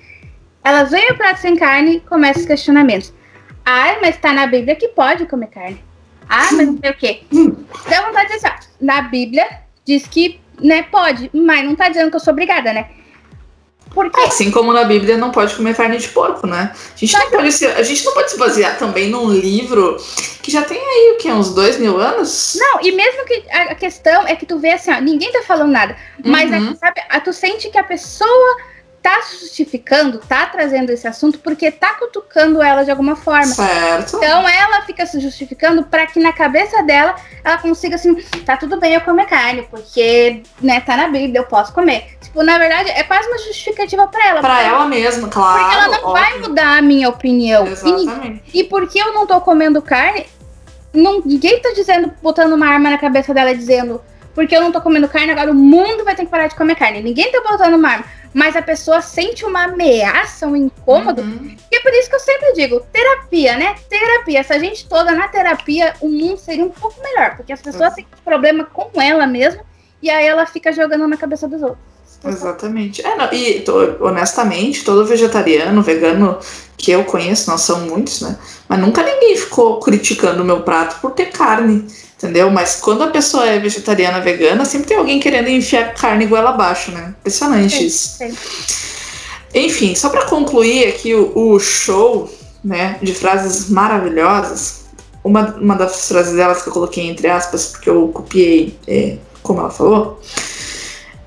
[0.63, 3.13] Elas veem o prato sem carne e começam os questionamentos.
[3.65, 5.90] Ai, mas tá na Bíblia que pode comer carne.
[6.31, 7.23] Ah, mas não sei o quê.
[7.89, 9.45] Dá vontade de dizer, assim, na Bíblia
[9.85, 12.87] diz que né, pode, mas não tá dizendo que eu sou obrigada, né?
[13.93, 14.17] Porque...
[14.21, 16.71] Assim como na Bíblia não pode comer carne de porco, né?
[16.73, 19.97] A gente, não pode se, a gente não pode se basear também num livro
[20.41, 22.55] que já tem aí, o que, uns dois mil anos?
[22.57, 25.71] Não, e mesmo que a questão é que tu vê assim, ó, ninguém tá falando
[25.71, 26.75] nada, mas é uhum.
[26.75, 28.57] sabe, tu sente que a pessoa
[29.01, 33.47] tá justificando, tá trazendo esse assunto porque tá cutucando ela de alguma forma.
[33.47, 34.17] Certo.
[34.17, 38.79] Então ela fica se justificando para que na cabeça dela ela consiga assim, tá tudo
[38.79, 42.17] bem eu comer carne, porque, né, tá na Bíblia, eu posso comer.
[42.21, 44.41] Tipo, na verdade, é quase uma justificativa para ela.
[44.41, 45.59] Para ela mesma, claro.
[45.59, 46.13] Porque ela não óbvio.
[46.13, 47.65] vai mudar a minha opinião.
[47.65, 48.43] Exatamente.
[48.53, 50.27] E, e porque eu não tô comendo carne,
[50.93, 54.01] não, ninguém tá dizendo, botando uma arma na cabeça dela dizendo,
[54.33, 56.75] porque eu não tô comendo carne, agora o mundo vai ter que parar de comer
[56.75, 57.01] carne.
[57.01, 61.21] Ninguém tá botando uma arma mas a pessoa sente uma ameaça, um incômodo.
[61.21, 61.55] Uhum.
[61.71, 63.75] E é por isso que eu sempre digo: terapia, né?
[63.89, 64.43] Terapia.
[64.43, 67.89] Se a gente toda na terapia, o mundo seria um pouco melhor, porque as pessoas
[67.89, 67.95] uhum.
[67.95, 69.61] têm problema com ela mesma
[70.01, 71.91] e aí ela fica jogando na cabeça dos outros.
[72.23, 73.05] Exatamente.
[73.05, 76.37] É, não, e tô, honestamente, todo vegetariano, vegano
[76.77, 78.37] que eu conheço, não são muitos, né?
[78.67, 81.87] Mas nunca ninguém ficou criticando o meu prato por ter carne
[82.21, 82.51] entendeu?
[82.51, 86.91] Mas quando a pessoa é vegetariana, vegana, sempre tem alguém querendo enfiar carne goela abaixo,
[86.91, 87.15] né?
[87.19, 88.17] Impressionante sim, isso.
[88.17, 88.37] Sim.
[89.53, 92.31] Enfim, só para concluir aqui o, o, show,
[92.63, 94.81] né, de frases maravilhosas,
[95.23, 99.59] uma, uma das frases delas que eu coloquei entre aspas, porque eu copiei é, como
[99.59, 100.21] ela falou,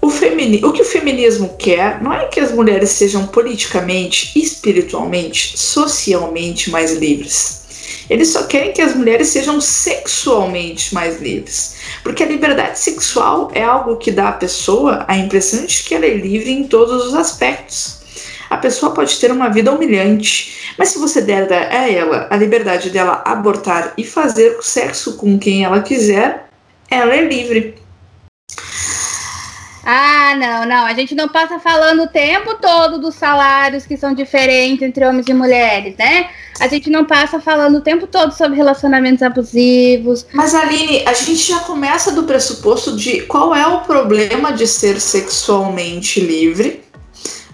[0.00, 5.58] o, femini o que o feminismo quer não é que as mulheres sejam politicamente, espiritualmente,
[5.58, 7.63] socialmente mais livres
[8.08, 11.76] eles só querem que as mulheres sejam sexualmente mais livres.
[12.02, 16.06] Porque a liberdade sexual é algo que dá à pessoa a impressão de que ela
[16.06, 18.02] é livre em todos os aspectos.
[18.50, 22.90] A pessoa pode ter uma vida humilhante, mas se você der a ela a liberdade
[22.90, 26.48] dela abortar e fazer sexo com quem ela quiser,
[26.90, 27.83] ela é livre.
[29.84, 30.86] Ah, não, não.
[30.86, 35.26] A gente não passa falando o tempo todo dos salários que são diferentes entre homens
[35.28, 36.30] e mulheres, né?
[36.60, 40.26] A gente não passa falando o tempo todo sobre relacionamentos abusivos.
[40.32, 45.00] Mas, Aline, a gente já começa do pressuposto de qual é o problema de ser
[45.00, 46.82] sexualmente livre.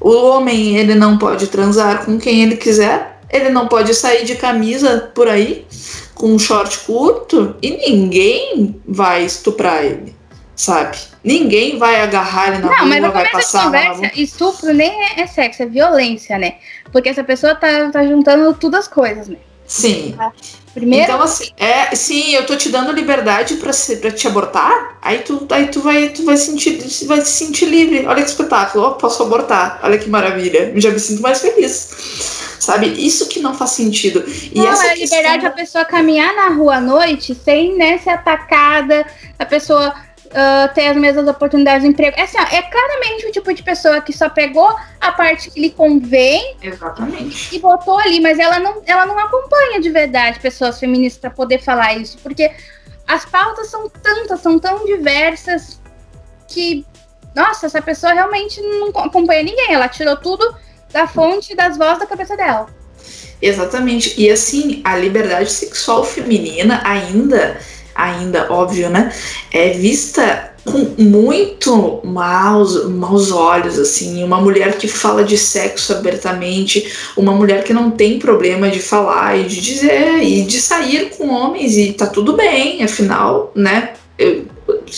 [0.00, 3.20] O homem, ele não pode transar com quem ele quiser.
[3.28, 5.66] Ele não pode sair de camisa por aí
[6.14, 10.20] com um short curto e ninguém vai estuprar ele
[10.60, 10.98] sabe?
[11.22, 15.26] Ninguém vai agarrar ele na não, rua, mas vai passar conversa, estupro nem é, é,
[15.26, 16.54] sexo, é violência, né?
[16.90, 19.36] Porque essa pessoa tá, tá juntando todas as coisas, né?
[19.66, 20.14] Sim.
[20.16, 20.32] Tá?
[20.74, 21.04] Primeiro...
[21.04, 25.46] Então, assim, é, sim, eu tô te dando liberdade pra, pra te abortar, aí tu,
[25.50, 28.06] aí tu, vai, tu vai, sentir, vai se sentir livre.
[28.06, 30.72] Olha que espetáculo, oh, posso abortar, olha que maravilha.
[30.76, 32.38] Já me sinto mais feliz.
[32.60, 32.86] Sabe?
[32.86, 34.24] Isso que não faz sentido.
[34.26, 37.98] E não, essa é a liberdade da pessoa caminhar na rua à noite sem né,
[37.98, 39.04] ser atacada,
[39.38, 39.94] a pessoa
[40.30, 42.16] uh, ter as mesmas oportunidades de emprego.
[42.18, 45.60] É, assim, ó, é claramente o tipo de pessoa que só pegou a parte que
[45.60, 47.54] lhe convém Exatamente.
[47.54, 51.60] e botou ali, mas ela não, ela não acompanha de verdade pessoas feministas para poder
[51.60, 52.50] falar isso, porque
[53.06, 55.80] as pautas são tantas, são tão diversas
[56.46, 56.86] que,
[57.34, 59.72] nossa, essa pessoa realmente não acompanha ninguém.
[59.72, 60.54] Ela tirou tudo
[60.92, 62.66] da fonte das vozes da cabeça dela.
[63.42, 64.20] Exatamente.
[64.20, 67.58] E assim, a liberdade sexual feminina ainda
[68.02, 69.12] ainda, óbvio, né?
[69.52, 76.92] É vista com muito maus, maus olhos, assim, uma mulher que fala de sexo abertamente,
[77.16, 81.28] uma mulher que não tem problema de falar e de dizer e de sair com
[81.28, 83.94] homens e tá tudo bem, afinal, né?
[84.18, 84.44] Eu,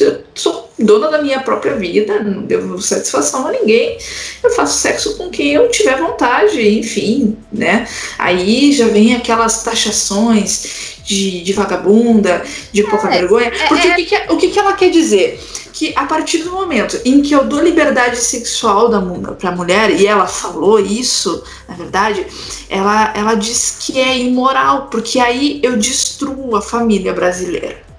[0.01, 3.99] eu sou dona da minha própria vida, não devo satisfação a ninguém.
[4.43, 7.87] Eu faço sexo com quem eu tiver vontade, enfim, né?
[8.19, 13.49] Aí já vem aquelas taxações de, de vagabunda, de pouca é, vergonha.
[13.49, 15.41] É, Porque é, o, que, que, o que, que ela quer dizer?
[15.73, 18.91] Que a partir do momento em que eu dou liberdade sexual
[19.39, 22.27] para a mulher, e ela falou isso, na verdade,
[22.69, 27.92] ela, ela diz que é imoral, porque aí eu destruo a família brasileira.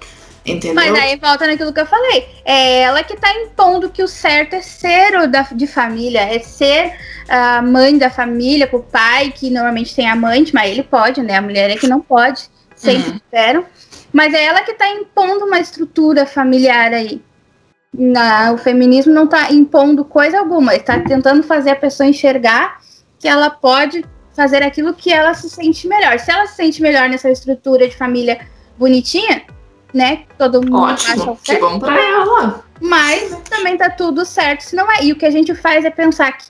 [0.44, 0.74] Entendeu?
[0.74, 2.28] Mas aí volta naquilo que eu falei.
[2.44, 6.38] É ela que tá impondo que o certo é ser o da, de família, é
[6.38, 6.92] ser
[7.28, 11.36] a mãe da família, com o pai, que normalmente tem amante, mas ele pode, né?
[11.36, 12.42] A mulher é que não pode,
[12.76, 13.16] sempre uhum.
[13.16, 13.64] esperam.
[14.12, 17.22] Mas é ela que tá impondo uma estrutura familiar aí.
[17.92, 22.80] Na, o feminismo não tá impondo coisa alguma, está tentando fazer a pessoa enxergar
[23.18, 24.04] que ela pode
[24.34, 26.18] fazer aquilo que ela se sente melhor.
[26.18, 28.40] Se ela se sente melhor nessa estrutura de família
[28.76, 29.44] bonitinha,
[29.94, 30.24] né?
[30.36, 32.64] Todo mundo Ótimo, que bom pra ela.
[32.80, 35.04] Mas também tá tudo certo se não é.
[35.04, 36.46] E o que a gente faz é pensar que,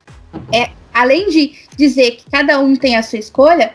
[0.50, 3.74] é, além de dizer que cada um tem a sua escolha,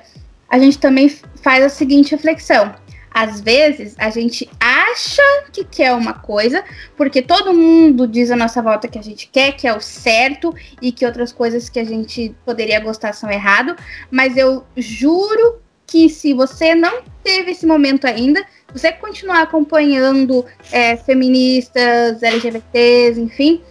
[0.50, 1.08] a gente também
[1.44, 2.74] faz a seguinte reflexão.
[3.12, 6.64] Às vezes a gente acha que quer uma coisa,
[6.96, 10.54] porque todo mundo diz à nossa volta que a gente quer, que é o certo,
[10.82, 13.76] e que outras coisas que a gente poderia gostar são errado.
[14.10, 20.96] Mas eu juro que se você não teve esse momento ainda, você continuar acompanhando é,
[20.98, 23.62] feministas, LGBTs, enfim,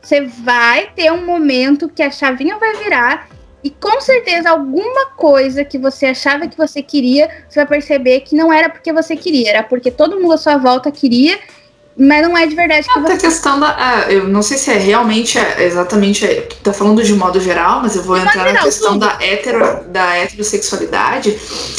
[0.00, 3.28] você vai ter um momento que a chavinha vai virar
[3.62, 8.36] e com certeza alguma coisa que você achava que você queria, você vai perceber que
[8.36, 11.38] não era porque você queria, era porque todo mundo à sua volta queria
[11.98, 13.26] mas não é de verdade que Até você...
[13.26, 13.74] a questão da.
[13.76, 16.24] Ah, eu não sei se é realmente é, exatamente.
[16.24, 19.18] É, tá falando de modo geral, mas eu vou de entrar geral, na questão da,
[19.20, 21.36] hetero, da heterossexualidade,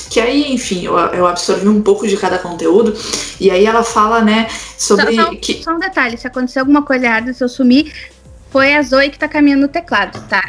[0.10, 2.94] que aí, enfim, eu, eu absorvi um pouco de cada conteúdo,
[3.40, 5.16] e aí ela fala, né, sobre.
[5.16, 5.64] Só, só, que...
[5.64, 7.94] só um detalhe: se acontecer alguma coisa errada, se eu sumir,
[8.52, 10.44] foi a Zoe que tá caminhando no teclado, tá?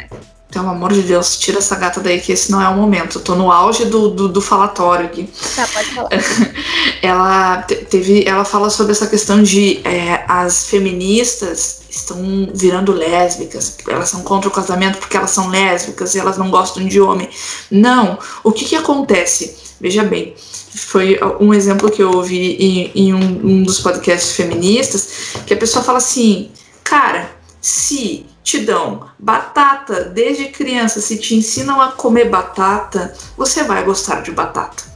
[0.51, 3.19] Pelo amor de Deus, tira essa gata daí, que esse não é o momento.
[3.19, 5.29] Eu tô no auge do, do, do falatório aqui.
[5.55, 6.09] Tá, pode falar.
[7.01, 8.27] ela teve.
[8.27, 13.77] Ela fala sobre essa questão de é, as feministas estão virando lésbicas.
[13.87, 17.29] Elas são contra o casamento porque elas são lésbicas e elas não gostam de homem.
[17.69, 18.19] Não.
[18.43, 19.55] O que que acontece?
[19.79, 20.35] Veja bem,
[20.75, 25.57] foi um exemplo que eu ouvi em, em um, um dos podcasts feministas, que a
[25.57, 26.51] pessoa fala assim,
[26.83, 33.83] cara, se te dão batata desde criança, se te ensinam a comer batata, você vai
[33.83, 34.91] gostar de batata.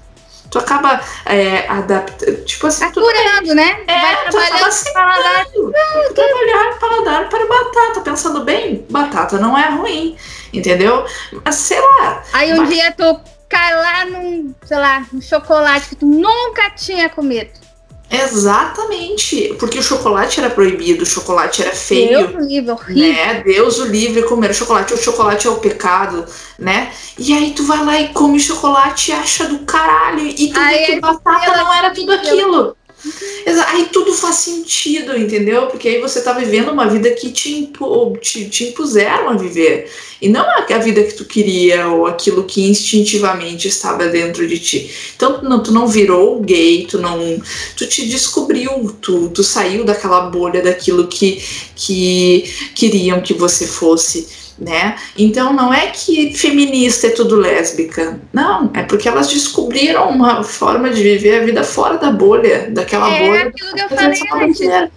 [0.49, 3.83] Tu acaba é, adaptando, tipo assim, tá curando, né?
[3.87, 5.45] É, vai trabalhar tu paladar.
[6.13, 8.01] trabalhar paladar para batata.
[8.01, 10.15] Pensando bem, batata não é ruim,
[10.53, 11.05] entendeu?
[11.43, 12.23] Mas sei lá.
[12.31, 17.09] Aí um dia tu cai lá num, sei lá, um chocolate que tu nunca tinha
[17.09, 17.64] comido.
[18.23, 22.27] Exatamente, porque o chocolate era proibido, o chocolate era feio.
[22.27, 23.13] Deus livre, horrível.
[23.13, 23.43] Né?
[23.43, 26.25] Deus o livre comer chocolate, o chocolate é o pecado,
[26.57, 26.91] né?
[27.17, 30.85] E aí tu vai lá e come chocolate e acha do caralho, e tu vê
[30.85, 32.75] que batata não era tudo aquilo.
[33.67, 35.67] Aí tudo faz sentido, entendeu?
[35.67, 39.91] Porque aí você tá vivendo uma vida que te, impu te, te impuseram a viver.
[40.21, 44.89] E não a, vida que tu queria ou aquilo que instintivamente estava dentro de ti.
[45.15, 47.41] Então não, tu não virou gay, tu não.
[47.77, 51.43] Tu te descobriu, tu, tu saiu daquela bolha daquilo que,
[51.75, 54.95] que queriam que você fosse né?
[55.17, 60.89] Então não é que feminista é tudo lésbica, não, é porque elas descobriram uma forma
[60.89, 63.39] de viver a vida fora da bolha, daquela é bolha.
[63.39, 64.95] É aquilo que eu falei antes.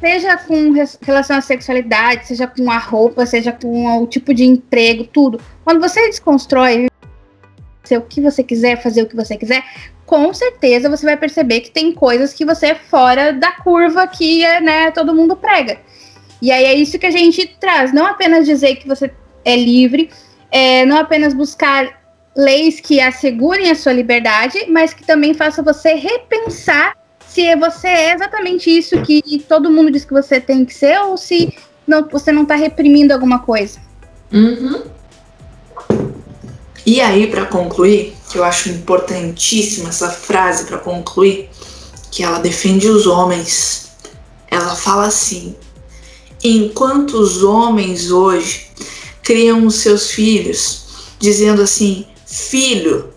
[0.00, 5.04] Seja com relação à sexualidade, seja com a roupa, seja com o tipo de emprego,
[5.04, 5.40] tudo.
[5.64, 6.88] Quando você desconstrói
[7.82, 9.64] ser o que você quiser, fazer o que você quiser,
[10.04, 14.42] com certeza você vai perceber que tem coisas que você é fora da curva que
[14.60, 15.78] né, todo mundo prega.
[16.40, 19.10] E aí é isso que a gente traz, não apenas dizer que você
[19.44, 20.10] é livre,
[20.50, 22.02] é, não apenas buscar
[22.36, 26.94] leis que assegurem a sua liberdade, mas que também façam você repensar
[27.26, 31.16] se você é exatamente isso que todo mundo diz que você tem que ser ou
[31.16, 31.54] se
[31.86, 33.78] não, você não está reprimindo alguma coisa.
[34.32, 34.84] Uhum.
[36.84, 41.50] E aí, para concluir, que eu acho importantíssima essa frase para concluir,
[42.10, 43.90] que ela defende os homens.
[44.50, 45.54] Ela fala assim:
[46.42, 48.68] enquanto os homens hoje
[49.22, 50.84] criam os seus filhos,
[51.18, 53.10] dizendo assim: filho,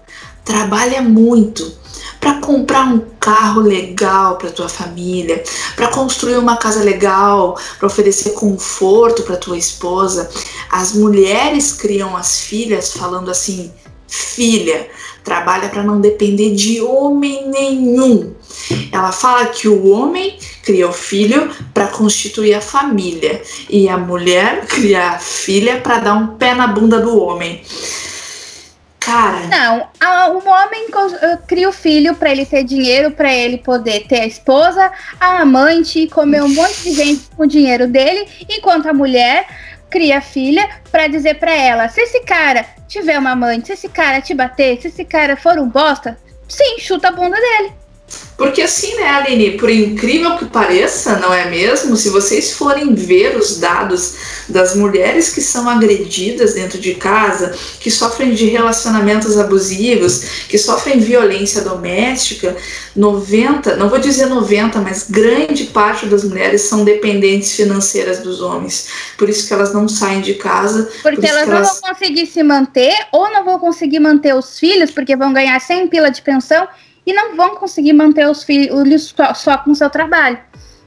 [0.44, 1.80] trabalha muito
[2.20, 5.44] para comprar um carro legal para tua família,
[5.76, 10.30] para construir uma casa legal, para oferecer conforto para tua esposa.
[10.70, 13.72] As mulheres criam as filhas falando assim:
[14.08, 14.90] filha,
[15.24, 18.34] trabalha para não depender de homem nenhum.
[18.92, 20.38] Ela fala que o homem
[20.70, 26.14] cria o filho para constituir a família e a mulher cria a filha para dar
[26.14, 27.64] um pé na bunda do homem.
[29.00, 29.48] Cara.
[29.48, 30.86] Não, a, o homem
[31.48, 36.06] cria o filho para ele ter dinheiro, para ele poder ter a esposa, a amante,
[36.06, 39.48] comer um monte de gente com o dinheiro dele, enquanto a mulher
[39.90, 43.90] cria a filha para dizer para ela: se esse cara tiver uma amante, se esse
[43.90, 47.79] cara te bater, se esse cara for um bosta, sim, chuta a bunda dele.
[48.40, 51.98] Porque assim, né, Aline, por incrível que pareça, não é mesmo?
[51.98, 54.16] Se vocês forem ver os dados
[54.48, 61.00] das mulheres que são agredidas dentro de casa, que sofrem de relacionamentos abusivos, que sofrem
[61.00, 62.56] violência doméstica,
[62.96, 68.88] 90, não vou dizer 90, mas grande parte das mulheres são dependentes financeiras dos homens.
[69.18, 70.90] Por isso que elas não saem de casa.
[71.02, 71.80] Porque por elas não elas...
[71.82, 75.88] vão conseguir se manter ou não vão conseguir manter os filhos, porque vão ganhar 100
[75.90, 76.66] pila de pensão
[77.10, 80.38] e não vão conseguir manter os filhos só, só com o seu trabalho.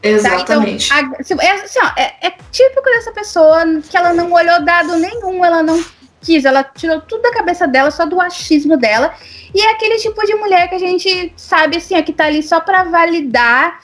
[0.01, 0.89] Exatamente.
[0.89, 1.01] Tá?
[1.01, 4.97] Então, a, é, assim, ó, é, é, típico dessa pessoa que ela não olhou dado
[4.97, 5.85] nenhum, ela não
[6.21, 9.13] quis, ela tirou tudo da cabeça dela, só do achismo dela.
[9.53, 12.43] E é aquele tipo de mulher que a gente sabe, assim, ó, que tá ali
[12.43, 13.81] só para validar,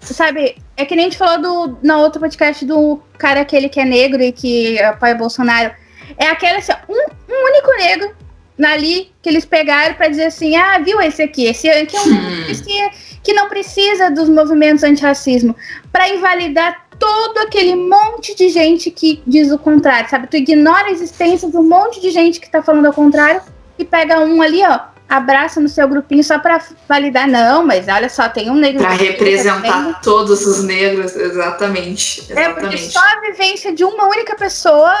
[0.00, 0.56] sabe?
[0.76, 3.84] É que nem a gente falou do, na outro podcast do cara aquele que é
[3.84, 5.74] negro e que apoia Bolsonaro.
[6.16, 8.23] É aquele, assim, ó, um, um único negro
[8.62, 11.46] ali que eles pegaram para dizer assim: ah, viu esse aqui?
[11.46, 12.46] Esse aqui é um hum.
[12.64, 12.90] que,
[13.22, 15.56] que não precisa dos movimentos antirracismo,
[15.90, 20.28] para invalidar todo aquele monte de gente que diz o contrário, sabe?
[20.28, 23.42] Tu ignora a existência de um monte de gente que tá falando ao contrário
[23.78, 27.28] e pega um ali, ó, abraça no seu grupinho só para validar.
[27.28, 28.82] Não, mas olha só, tem um negro.
[28.82, 32.38] Para representar todos os negros, exatamente, exatamente.
[32.38, 34.94] É porque só a vivência de uma única pessoa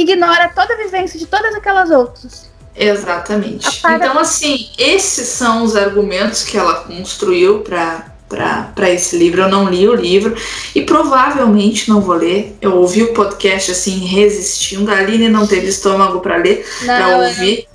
[0.00, 2.50] ignora toda a vivência de todas aquelas outras.
[2.76, 3.82] Exatamente.
[3.84, 8.10] Então, assim, esses são os argumentos que ela construiu para
[8.74, 9.42] para esse livro.
[9.42, 10.36] Eu não li o livro
[10.72, 12.56] e provavelmente não vou ler.
[12.60, 14.90] Eu ouvi o podcast assim, resistindo.
[14.90, 17.66] A Aline não teve estômago para ler, para ouvir.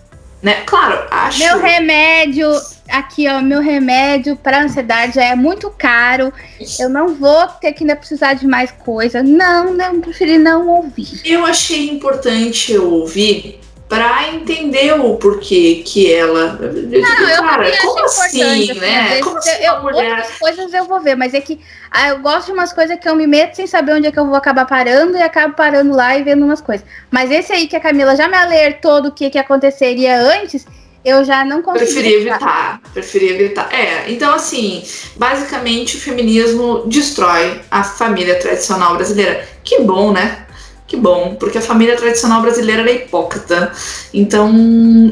[0.41, 0.61] Né?
[0.65, 1.39] Claro, acho.
[1.39, 2.49] Meu remédio,
[2.89, 6.31] aqui ó, meu remédio para ansiedade já é muito caro.
[6.79, 9.21] Eu não vou ter que ainda precisar de mais coisa.
[9.21, 11.21] Não, não, preferi não ouvir.
[11.23, 16.53] Eu achei importante eu ouvir para entender o porquê que ela.
[16.53, 19.21] Não, eu cara, como assim, né?
[19.21, 20.09] Como assim eu, mulher...
[20.09, 21.59] Outras coisas eu vou ver, mas é que
[21.91, 24.19] ah, eu gosto de umas coisas que eu me meto sem saber onde é que
[24.19, 26.85] eu vou acabar parando e acabo parando lá e vendo umas coisas.
[27.11, 30.65] Mas esse aí que a Camila já me alertou do que, que aconteceria antes,
[31.05, 31.85] eu já não consigo.
[31.85, 32.81] Preferi evitar.
[32.91, 33.71] Preferi evitar.
[33.71, 34.83] É, então assim,
[35.15, 39.47] basicamente o feminismo destrói a família tradicional brasileira.
[39.63, 40.45] Que bom, né?
[40.87, 43.71] Que bom, porque a família tradicional brasileira é hipócrita.
[44.13, 44.53] Então,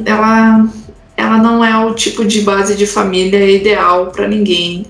[0.06, 0.68] ela,
[1.18, 4.86] ela não é o tipo de base de família ideal para ninguém.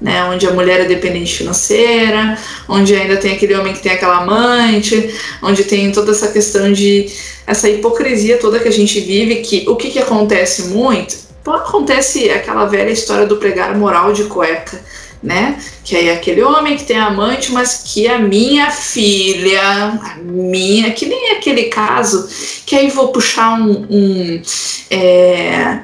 [0.00, 2.38] Né, onde a mulher é dependente financeira,
[2.68, 7.10] onde ainda tem aquele homem que tem aquela amante, onde tem toda essa questão de
[7.44, 11.16] essa hipocrisia toda que a gente vive, que o que, que acontece muito?
[11.44, 14.78] Acontece aquela velha história do pregar moral de cueca
[15.22, 15.60] né?
[15.84, 21.06] Que é aquele homem que tem amante, mas que a minha filha, a minha, que
[21.06, 22.28] nem aquele caso,
[22.64, 23.86] que aí vou puxar um.
[23.90, 24.42] um
[24.90, 25.80] é,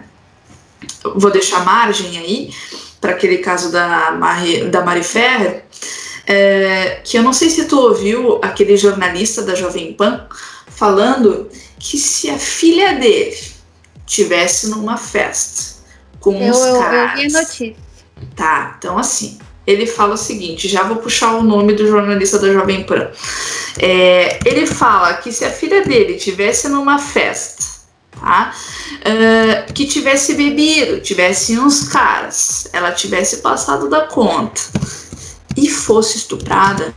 [1.16, 2.50] vou deixar margem aí
[3.04, 5.64] para aquele caso da Mari, da Mari Ferrer,
[6.26, 10.26] é, que eu não sei se tu ouviu aquele jornalista da Jovem Pan
[10.68, 13.36] falando que se a filha dele
[14.06, 15.82] tivesse numa festa
[16.18, 17.20] com eu, os caras.
[17.20, 17.76] Eu vi a notícia
[18.34, 22.50] Tá, então assim, ele fala o seguinte: já vou puxar o nome do jornalista da
[22.54, 23.10] Jovem Pan.
[23.78, 27.64] É, ele fala que se a filha dele tivesse numa festa,
[28.20, 28.54] tá?
[29.00, 34.60] Uh, que tivesse bebido, tivesse uns caras, ela tivesse passado da conta
[35.56, 36.94] e fosse estuprada,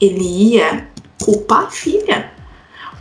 [0.00, 0.88] ele ia
[1.22, 2.32] culpar a filha.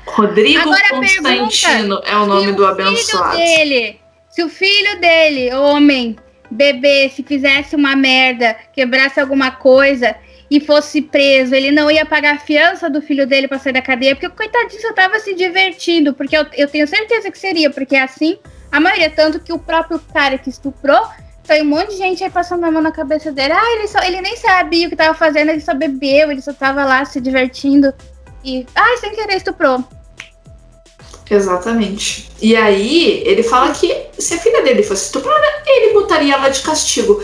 [0.06, 3.38] Rodrigo Agora Constantino é o nome do abençoado.
[3.38, 6.16] Dele, se o filho dele, homem,
[6.50, 10.16] bebê, se fizesse uma merda, quebrasse alguma coisa
[10.50, 13.82] e fosse preso, ele não ia pagar a fiança do filho dele para sair da
[13.82, 17.70] cadeia, porque o coitadinho só tava se divertindo, porque eu, eu tenho certeza que seria,
[17.70, 18.40] porque é assim,
[18.72, 21.06] a maioria, tanto que o próprio cara que estuprou,
[21.46, 24.00] tem um monte de gente aí passando a mão na cabeça dele, ah, ele, só,
[24.04, 27.20] ele nem sabia o que tava fazendo, ele só bebeu, ele só tava lá se
[27.20, 27.94] divertindo,
[28.44, 29.84] e, ah, sem querer estuprou.
[31.30, 32.30] Exatamente.
[32.42, 36.62] E aí, ele fala que se a filha dele fosse estuprada, ele botaria ela de
[36.62, 37.22] castigo.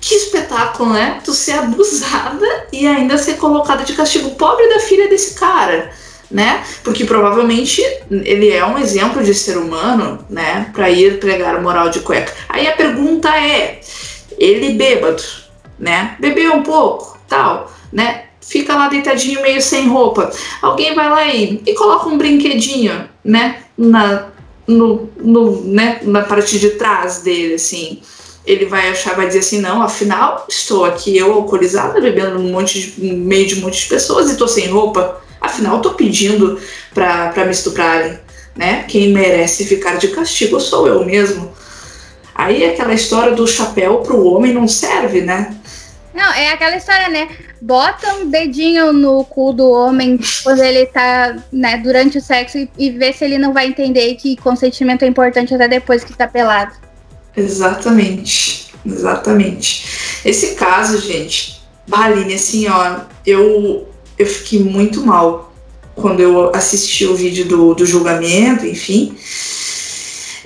[0.00, 1.20] Que espetáculo, né?
[1.24, 4.30] Tu ser abusada e ainda ser colocada de castigo.
[4.30, 5.90] Pobre da filha desse cara,
[6.30, 6.62] né?
[6.84, 10.70] Porque provavelmente ele é um exemplo de ser humano, né?
[10.72, 12.32] Pra ir pregar moral de cueca.
[12.48, 13.80] Aí a pergunta é:
[14.38, 15.22] ele bêbado,
[15.78, 16.16] né?
[16.20, 18.24] Bebeu um pouco, tal, né?
[18.40, 20.30] Fica lá deitadinho meio sem roupa.
[20.62, 23.62] Alguém vai lá e, e coloca um brinquedinho, né?
[23.76, 24.28] Na,
[24.66, 28.00] no, no, né, na parte de trás dele, assim
[28.46, 32.80] ele vai achar, vai dizer assim, não, afinal, estou aqui eu alcoolizada, bebendo um monte
[32.80, 35.20] de, no meio de um monte de pessoas e estou sem roupa.
[35.40, 36.58] Afinal, estou pedindo
[36.94, 38.18] para me estuprarem,
[38.54, 38.84] né?
[38.88, 41.52] Quem merece ficar de castigo sou eu mesmo.
[42.32, 45.56] Aí aquela história do chapéu pro homem não serve, né?
[46.16, 47.28] Não, é aquela história, né?
[47.60, 52.70] Bota um dedinho no cu do homem quando ele tá, né, durante o sexo e,
[52.78, 56.26] e vê se ele não vai entender que consentimento é importante até depois que tá
[56.26, 56.74] pelado.
[57.36, 60.20] Exatamente, exatamente.
[60.24, 63.86] Esse caso, gente, Baline, assim, ó, eu,
[64.18, 65.52] eu fiquei muito mal
[65.94, 69.14] quando eu assisti o vídeo do, do julgamento, enfim.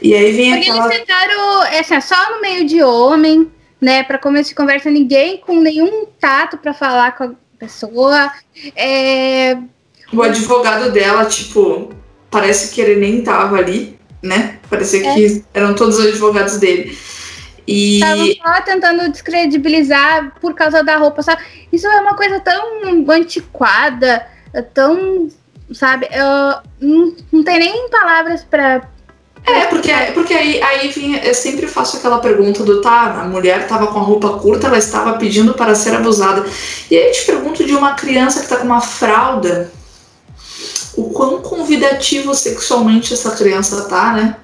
[0.02, 0.86] E aí vem Porque aquela.
[0.86, 3.48] eles tentaram, assim, só no meio de homem,
[3.80, 4.02] né?
[4.02, 8.32] Para começo de conversa, ninguém com nenhum tato para falar com a pessoa.
[8.76, 9.56] É...
[10.12, 11.90] O advogado dela, tipo,
[12.30, 14.58] parece que ele nem tava ali né?
[14.68, 15.14] Parecia é.
[15.14, 16.96] que eram todos os advogados dele.
[17.66, 17.94] E...
[17.94, 21.42] Estavam só tentando descredibilizar por causa da roupa, sabe?
[21.72, 24.26] Isso é uma coisa tão antiquada,
[24.74, 25.28] tão,
[25.72, 26.08] sabe?
[26.10, 28.82] Eu, não, não tem nem palavras para
[29.44, 33.62] é, porque, porque aí, aí vinha, eu sempre faço aquela pergunta do tá, a mulher
[33.62, 36.44] estava com a roupa curta, ela estava pedindo para ser abusada.
[36.90, 39.70] E aí eu te pergunto de uma criança que está com uma fralda
[40.96, 44.36] o quão convidativo sexualmente essa criança tá, né?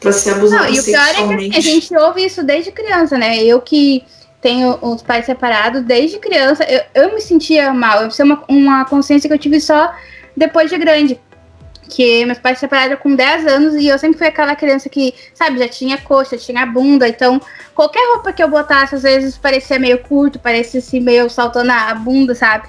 [0.00, 3.16] Pra ser abusada Não, e o pior é que a gente ouve isso desde criança,
[3.16, 3.42] né?
[3.42, 4.04] Eu que
[4.42, 8.02] tenho os pais separados desde criança, eu, eu me sentia mal.
[8.02, 9.92] Eu uma, uma consciência que eu tive só
[10.36, 11.20] depois de grande.
[11.88, 15.14] Que meus pais se separaram com 10 anos e eu sempre fui aquela criança que,
[15.34, 17.08] sabe, já tinha coxa, tinha bunda.
[17.08, 17.40] Então,
[17.74, 21.94] qualquer roupa que eu botasse, às vezes parecia meio curto, parecia assim, meio saltando a
[21.94, 22.68] bunda, sabe?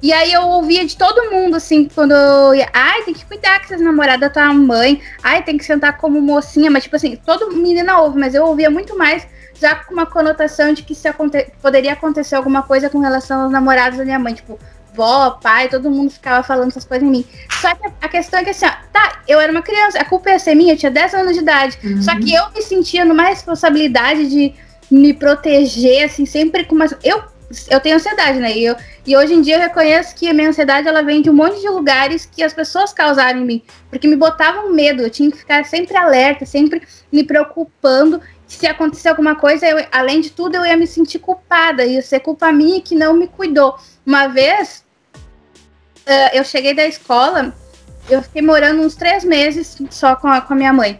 [0.00, 3.58] E aí eu ouvia de todo mundo, assim, quando eu ia, ai, tem que cuidar
[3.58, 7.50] que essas namoradas tua mãe, ai, tem que sentar como mocinha, mas tipo assim, todo
[7.52, 9.26] menina ouve, mas eu ouvia muito mais
[9.60, 13.50] já com uma conotação de que se aconte poderia acontecer alguma coisa com relação aos
[13.50, 14.56] namorados da minha mãe, tipo,
[14.98, 17.24] vó, pai, todo mundo ficava falando essas coisas em mim.
[17.60, 20.30] Só que a questão é que assim, ó, tá, eu era uma criança, a culpa
[20.30, 22.02] ia ser minha, eu tinha 10 anos de idade, uhum.
[22.02, 24.52] só que eu me sentia numa responsabilidade de
[24.90, 26.86] me proteger, assim, sempre com uma.
[27.04, 27.22] Eu
[27.70, 28.56] eu tenho ansiedade, né?
[28.56, 28.76] E, eu,
[29.06, 31.60] e hoje em dia eu reconheço que a minha ansiedade ela vem de um monte
[31.60, 35.38] de lugares que as pessoas causaram em mim, porque me botavam medo, eu tinha que
[35.38, 38.20] ficar sempre alerta, sempre me preocupando.
[38.46, 42.20] Se acontecer alguma coisa, eu, além de tudo, eu ia me sentir culpada, ia ser
[42.20, 43.76] culpa minha que não me cuidou.
[44.04, 44.84] Uma vez,
[46.32, 47.54] eu cheguei da escola,
[48.08, 50.98] eu fiquei morando uns três meses só com a, com a minha mãe.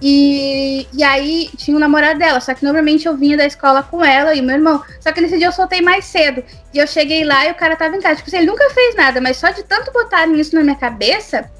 [0.00, 3.82] E, e aí tinha o um namorado dela, só que normalmente eu vinha da escola
[3.82, 4.82] com ela e o meu irmão.
[5.00, 6.44] Só que nesse dia eu soltei mais cedo.
[6.74, 8.16] E eu cheguei lá e o cara tava em casa.
[8.16, 11.50] Tipo assim, ele nunca fez nada, mas só de tanto botarem isso na minha cabeça,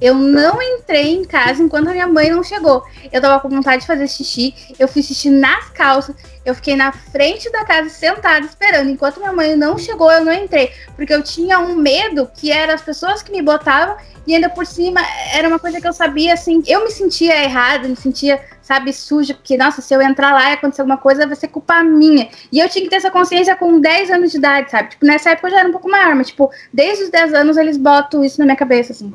[0.00, 2.84] eu não entrei em casa enquanto a minha mãe não chegou.
[3.10, 6.92] Eu tava com vontade de fazer xixi, eu fiz xixi nas calças, eu fiquei na
[6.92, 8.90] frente da casa sentada esperando.
[8.90, 10.70] Enquanto minha mãe não chegou, eu não entrei.
[10.94, 14.66] Porque eu tinha um medo que eram as pessoas que me botavam e ainda por
[14.66, 15.00] cima
[15.32, 19.34] era uma coisa que eu sabia, assim, eu me sentia errada, me sentia, sabe, suja,
[19.34, 22.28] porque, nossa, se eu entrar lá e acontecer alguma coisa, vai ser culpa minha.
[22.50, 24.90] E eu tinha que ter essa consciência com 10 anos de idade, sabe?
[24.90, 27.56] Tipo, nessa época eu já era um pouco maior, mas, tipo, desde os 10 anos
[27.56, 29.14] eles botam isso na minha cabeça, assim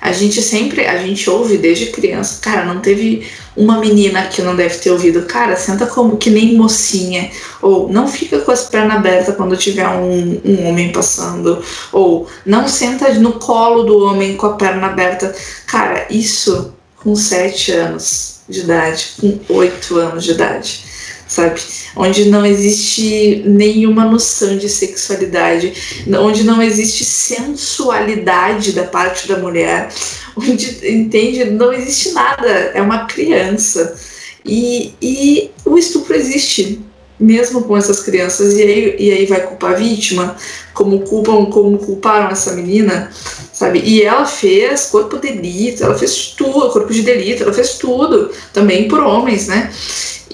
[0.00, 3.26] a gente sempre, a gente ouve desde criança, cara, não teve
[3.56, 7.30] uma menina que não deve ter ouvido, cara, senta como que nem mocinha,
[7.62, 12.68] ou não fica com as pernas abertas quando tiver um, um homem passando, ou não
[12.68, 15.34] senta no colo do homem com a perna aberta.
[15.66, 20.95] Cara, isso com sete anos de idade, com oito anos de idade
[21.26, 21.60] sabe?
[21.96, 25.72] Onde não existe nenhuma noção de sexualidade,
[26.20, 29.88] onde não existe sensualidade da parte da mulher,
[30.36, 31.44] onde, entende?
[31.46, 33.96] Não existe nada, é uma criança.
[34.44, 36.80] E, e o estupro existe,
[37.18, 40.36] mesmo com essas crianças, e aí, e aí vai culpar a vítima,
[40.72, 43.10] como culpam, como culparam essa menina,
[43.52, 43.80] sabe?
[43.80, 48.30] E ela fez corpo de delito, ela fez tudo, corpo de delito, ela fez tudo,
[48.52, 49.72] também por homens, né?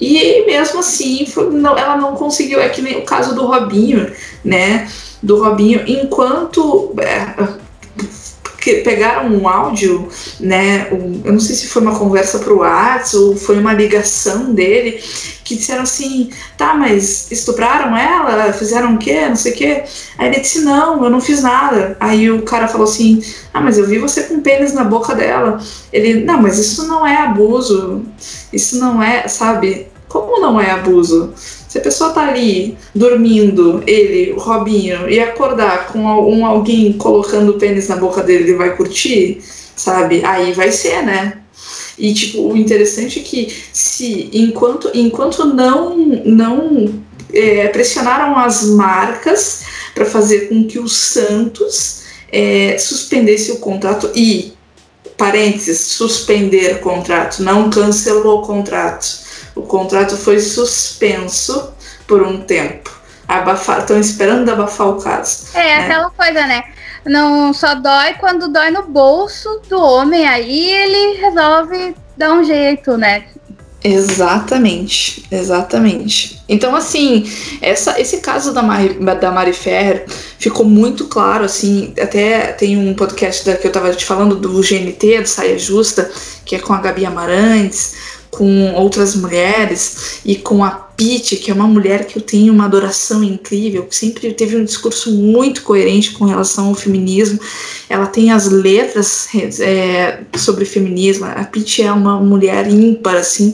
[0.03, 2.59] E mesmo assim, foi, não, ela não conseguiu.
[2.59, 4.11] É que nem o caso do Robinho,
[4.43, 4.89] né?
[5.21, 6.93] Do Robinho, enquanto.
[6.99, 7.63] É,
[8.63, 10.07] que pegaram um áudio,
[10.39, 10.87] né?
[10.89, 15.03] Um, eu não sei se foi uma conversa pro WhatsApp ou foi uma ligação dele,
[15.43, 18.53] que disseram assim, tá, mas estupraram ela?
[18.53, 19.27] Fizeram o quê?
[19.27, 19.83] Não sei o quê.
[20.17, 21.97] Aí ele disse, não, eu não fiz nada.
[21.99, 23.21] Aí o cara falou assim,
[23.53, 25.61] ah, mas eu vi você com pênis na boca dela.
[25.91, 28.05] Ele, não, mas isso não é abuso.
[28.53, 29.87] Isso não é, sabe?
[30.13, 31.33] Como não é abuso?
[31.35, 37.49] Se a pessoa tá ali dormindo, ele, o Robinho, e acordar com um, alguém colocando
[37.49, 39.41] o pênis na boca dele, ele vai curtir,
[39.75, 40.23] sabe?
[40.23, 41.39] Aí vai ser, né?
[41.97, 46.93] E tipo, o interessante é que se enquanto, enquanto não não
[47.33, 49.63] é, pressionaram as marcas
[49.95, 54.53] para fazer com que o Santos é, suspendesse o contrato e
[55.17, 59.22] parênteses, suspender contrato, não cancelou o contrato
[59.55, 61.71] o contrato foi suspenso
[62.07, 62.91] por um tempo.
[63.79, 65.47] Estão esperando abafar o caso.
[65.53, 65.85] É, né?
[65.85, 66.63] aquela coisa, né?
[67.05, 72.97] Não só dói quando dói no bolso do homem, aí ele resolve dar um jeito,
[72.97, 73.25] né?
[73.83, 76.41] Exatamente, exatamente.
[76.47, 77.29] Então, assim,
[77.61, 80.05] essa, esse caso da, Mari, da Mari Ferrer
[80.39, 84.61] ficou muito claro, assim, até tem um podcast da, que eu tava te falando do
[84.61, 86.09] GNT, do Saia Justa,
[86.45, 87.95] que é com a Gabi Amarantes,
[88.33, 92.65] com outras mulheres e com a Pete, que é uma mulher que eu tenho uma
[92.65, 97.39] adoração incrível, que sempre teve um discurso muito coerente com relação ao feminismo.
[97.93, 99.27] Ela tem as letras
[99.59, 101.25] é, sobre feminismo.
[101.25, 103.53] A Pete é uma mulher ímpar, assim,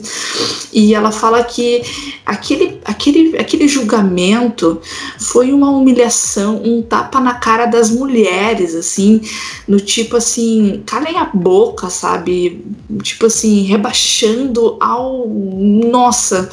[0.72, 1.82] e ela fala que
[2.24, 4.80] aquele, aquele, aquele julgamento
[5.18, 9.20] foi uma humilhação, um tapa na cara das mulheres, assim,
[9.68, 12.64] no tipo assim, calem a boca, sabe?
[13.02, 15.28] Tipo assim, rebaixando ao.
[15.28, 16.50] Nossa!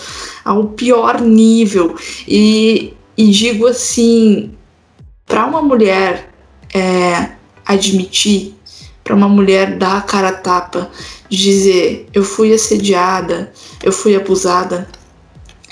[0.47, 1.95] ao pior nível.
[2.25, 4.51] E, e digo assim,
[5.25, 6.29] para uma mulher
[6.73, 7.31] é,
[7.67, 8.55] admitir,
[9.03, 10.89] para uma mulher dar a cara a tapa,
[11.29, 13.51] dizer eu fui assediada,
[13.83, 14.87] eu fui abusada,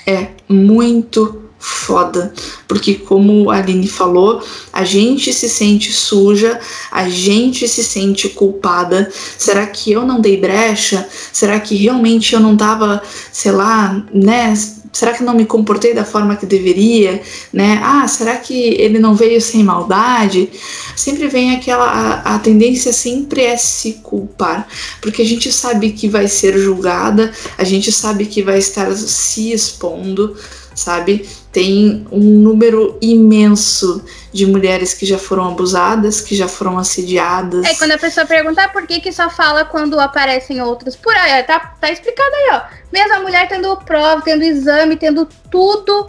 [0.08, 2.32] é muito foda,
[2.68, 6.60] porque como a Aline falou, a gente se sente suja,
[6.92, 9.12] a gente se sente culpada.
[9.38, 11.08] Será que eu não dei brecha?
[11.34, 14.54] Será que realmente eu não tava, sei lá, né,
[14.96, 17.22] será que não me comportei da forma que deveria,
[17.52, 17.82] né?
[17.84, 20.50] Ah, será que ele não veio sem maldade?
[20.96, 24.66] Sempre vem aquela a, a, tendência sempre é se culpar,
[25.02, 29.52] porque a gente sabe que vai ser julgada, a gente sabe que vai estar se
[29.52, 30.34] expondo,
[30.74, 31.28] sabe?
[31.56, 34.04] Tem um número imenso
[34.34, 37.64] de mulheres que já foram abusadas, que já foram assediadas.
[37.64, 41.16] É, quando a pessoa pergunta ah, por que, que só fala quando aparecem outros por
[41.16, 42.62] aí, tá, tá explicado aí, ó.
[42.92, 46.06] Mesmo a mulher tendo prova, tendo exame, tendo tudo,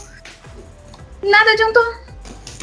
[1.22, 1.84] nada adiantou.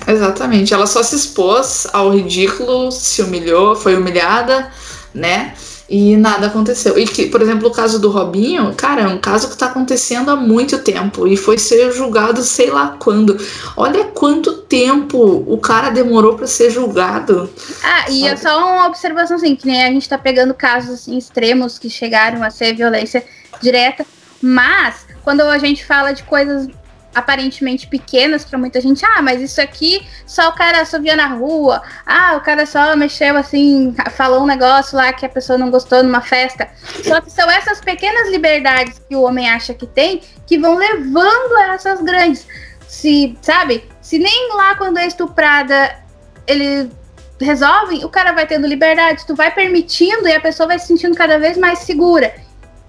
[0.05, 4.69] Exatamente, ela só se expôs ao ridículo, se humilhou, foi humilhada,
[5.13, 5.53] né?
[5.93, 6.97] E nada aconteceu.
[6.97, 10.31] E que, por exemplo, o caso do Robinho, cara, é um caso que está acontecendo
[10.31, 13.37] há muito tempo e foi ser julgado sei lá quando.
[13.77, 17.47] Olha quanto tempo o cara demorou para ser julgado.
[17.83, 21.15] Ah, e é só uma observação assim, que nem a gente está pegando casos assim,
[21.15, 23.23] extremos que chegaram a ser violência
[23.61, 24.03] direta,
[24.41, 26.67] mas quando a gente fala de coisas
[27.13, 29.05] aparentemente pequenas para muita gente.
[29.05, 31.81] Ah, mas isso aqui só o cara subiu na rua.
[32.05, 36.03] Ah, o cara só mexeu assim, falou um negócio lá que a pessoa não gostou
[36.03, 36.69] numa festa.
[37.03, 41.57] Só que são essas pequenas liberdades que o homem acha que tem que vão levando
[41.57, 42.45] a essas grandes.
[42.87, 43.89] Se, sabe?
[44.01, 45.97] Se nem lá quando é estuprada
[46.45, 46.91] ele
[47.39, 51.15] resolve, o cara vai tendo liberdade, tu vai permitindo e a pessoa vai se sentindo
[51.15, 52.33] cada vez mais segura.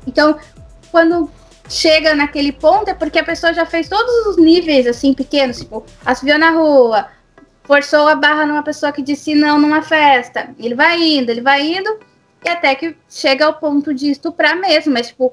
[0.06, 0.38] Então,
[0.90, 1.30] quando
[1.68, 5.84] chega naquele ponto é porque a pessoa já fez todos os níveis, assim, pequenos, tipo,
[6.04, 7.06] assobiou na rua,
[7.64, 10.50] forçou a barra numa pessoa que disse não numa festa.
[10.58, 11.98] Ele vai indo, ele vai indo,
[12.44, 15.32] e até que chega ao ponto de estuprar mesmo, mas, tipo,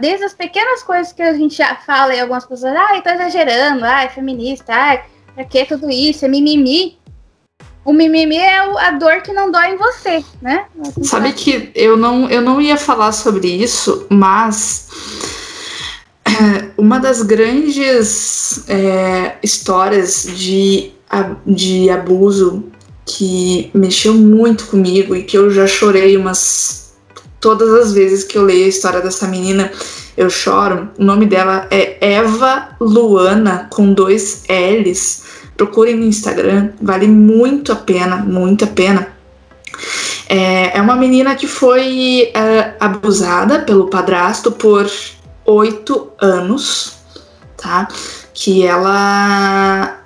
[0.00, 3.84] desde as pequenas coisas que a gente já fala e algumas pessoas, ai, tá exagerando,
[3.84, 5.04] ai, feminista, ai,
[5.34, 6.98] pra que tudo isso, é mimimi.
[7.84, 10.64] O mimimi é a dor que não dói em você, né?
[11.02, 14.88] Sabe que eu não, eu não ia falar sobre isso, mas
[16.76, 20.92] uma das grandes é, histórias de,
[21.46, 22.64] de abuso
[23.06, 26.84] que mexeu muito comigo e que eu já chorei umas.
[27.40, 29.70] Todas as vezes que eu leio a história dessa menina,
[30.16, 30.88] eu choro.
[30.98, 35.24] O nome dela é Eva Luana, com dois L's.
[35.54, 39.08] Procurem no Instagram, vale muito a pena, muito a pena.
[40.28, 44.90] É, é uma menina que foi é, abusada pelo padrasto por
[45.44, 46.94] oito anos,
[47.56, 47.88] tá?
[48.32, 50.00] Que ela.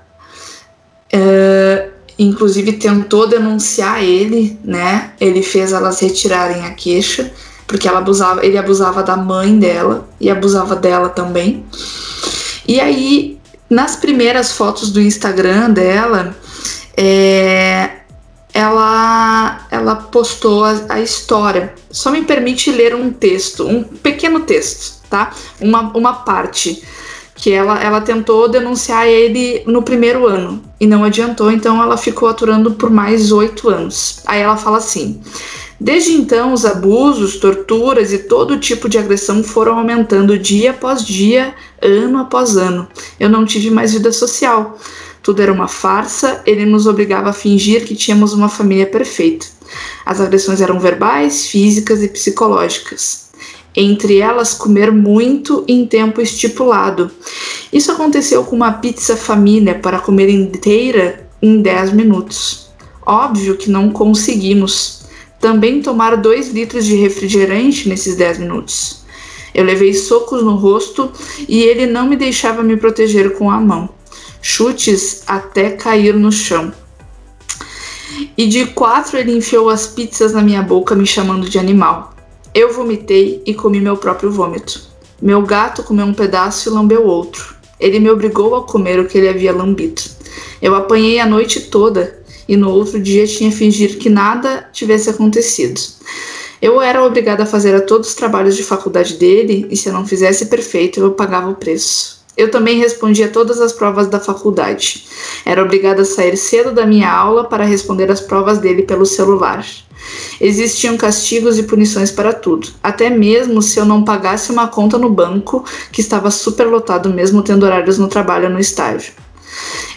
[1.13, 5.13] Uh, inclusive tentou denunciar ele, né?
[5.21, 7.33] Ele fez elas retirarem a queixa,
[7.67, 11.65] porque ela abusava, ele abusava da mãe dela e abusava dela também.
[12.67, 13.39] E aí,
[13.71, 16.37] nas primeiras fotos do Instagram dela,
[16.97, 17.99] é,
[18.53, 21.75] ela, ela postou a, a, história.
[21.91, 25.33] Só me permite ler um texto, um pequeno texto, tá?
[25.61, 26.83] Uma, uma parte
[27.35, 32.29] que ela, ela tentou denunciar ele no primeiro ano e não adiantou, então ela ficou
[32.29, 34.21] aturando por mais oito anos.
[34.27, 35.21] Aí ela fala assim:
[35.81, 41.55] Desde então, os abusos, torturas e todo tipo de agressão foram aumentando dia após dia,
[41.81, 42.89] ano após ano.
[43.21, 44.77] Eu não tive mais vida social.
[45.23, 49.47] Tudo era uma farsa, ele nos obrigava a fingir que tínhamos uma família perfeita.
[50.05, 53.28] As agressões eram verbais, físicas e psicológicas.
[53.81, 57.13] Entre elas, comer muito em tempo estipulado.
[57.73, 62.71] Isso aconteceu com uma pizza família para comer inteira em 10 minutos.
[63.07, 65.03] Óbvio que não conseguimos.
[65.41, 69.05] Também tomar 2 litros de refrigerante nesses 10 minutos.
[69.55, 71.13] Eu levei socos no rosto
[71.49, 73.91] e ele não me deixava me proteger com a mão.
[74.43, 76.73] Chutes até cair no chão.
[78.37, 82.18] E de quatro ele enfiou as pizzas na minha boca, me chamando de animal.
[82.55, 84.81] Eu vomitei e comi meu próprio vômito.
[85.21, 87.57] Meu gato comeu um pedaço e lambeu outro.
[87.79, 90.03] Ele me obrigou a comer o que ele havia lambido.
[90.61, 92.19] Eu apanhei a noite toda
[92.49, 95.81] e no outro dia tinha fingir que nada tivesse acontecido.
[96.61, 99.93] Eu era obrigada a fazer a todos os trabalhos de faculdade dele e se eu
[99.93, 102.18] não fizesse perfeito, eu pagava o preço.
[102.39, 105.05] Eu também respondia todas as provas da faculdade.
[105.45, 109.67] Era obrigada a sair cedo da minha aula para responder as provas dele pelo celular.
[110.41, 115.11] Existiam castigos e punições para tudo, até mesmo se eu não pagasse uma conta no
[115.11, 119.13] banco que estava superlotado mesmo tendo horários no trabalho no estágio.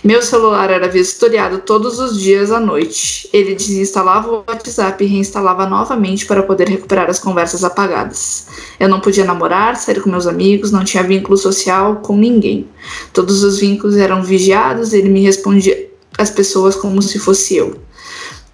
[0.03, 3.30] Meu celular era vistoriado todos os dias à noite.
[3.32, 8.47] Ele desinstalava o WhatsApp e reinstalava novamente para poder recuperar as conversas apagadas.
[8.80, 12.68] Eu não podia namorar, sair com meus amigos, não tinha vínculo social com ninguém.
[13.14, 15.88] Todos os vínculos eram vigiados, ele me respondia
[16.18, 17.80] às pessoas como se fosse eu.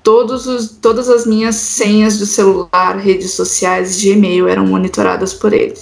[0.05, 5.75] Os, todas as minhas senhas do celular, redes sociais e e-mail eram monitoradas por ele.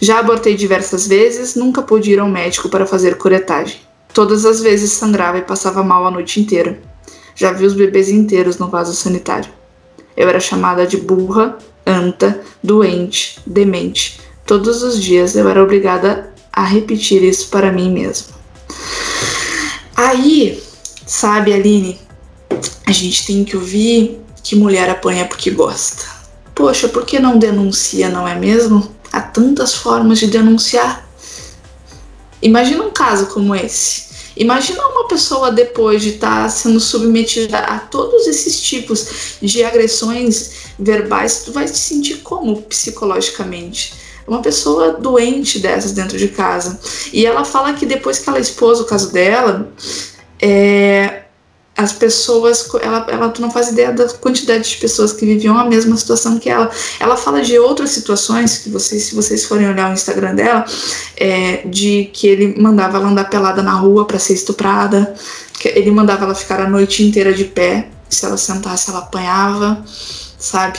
[0.00, 3.85] Já abortei diversas vezes, nunca pude ir ao médico para fazer curetagem.
[4.16, 6.80] Todas as vezes sangrava e passava mal a noite inteira.
[7.34, 9.50] Já vi os bebês inteiros no vaso sanitário.
[10.16, 14.18] Eu era chamada de burra, anta, doente, demente.
[14.46, 18.34] Todos os dias eu era obrigada a repetir isso para mim mesma.
[19.94, 20.62] Aí,
[21.06, 22.00] sabe, Aline,
[22.86, 26.06] a gente tem que ouvir que mulher apanha porque gosta.
[26.54, 28.90] Poxa, por que não denuncia, não é mesmo?
[29.12, 31.06] Há tantas formas de denunciar.
[32.40, 34.05] Imagina um caso como esse.
[34.36, 40.66] Imagina uma pessoa depois de estar tá sendo submetida a todos esses tipos de agressões
[40.78, 43.94] verbais, tu vai se sentir como psicologicamente?
[44.26, 46.78] Uma pessoa doente dessas dentro de casa.
[47.12, 49.72] E ela fala que depois que ela expôs o caso dela,
[50.42, 51.25] é,
[51.76, 55.94] as pessoas, ela, ela não faz ideia da quantidade de pessoas que viviam a mesma
[55.96, 56.70] situação que ela.
[56.98, 60.64] Ela fala de outras situações que vocês, se vocês forem olhar o Instagram dela,
[61.16, 65.14] é, de que ele mandava ela andar pelada na rua para ser estuprada,
[65.60, 69.84] que ele mandava ela ficar a noite inteira de pé, se ela sentasse ela apanhava,
[70.38, 70.78] sabe?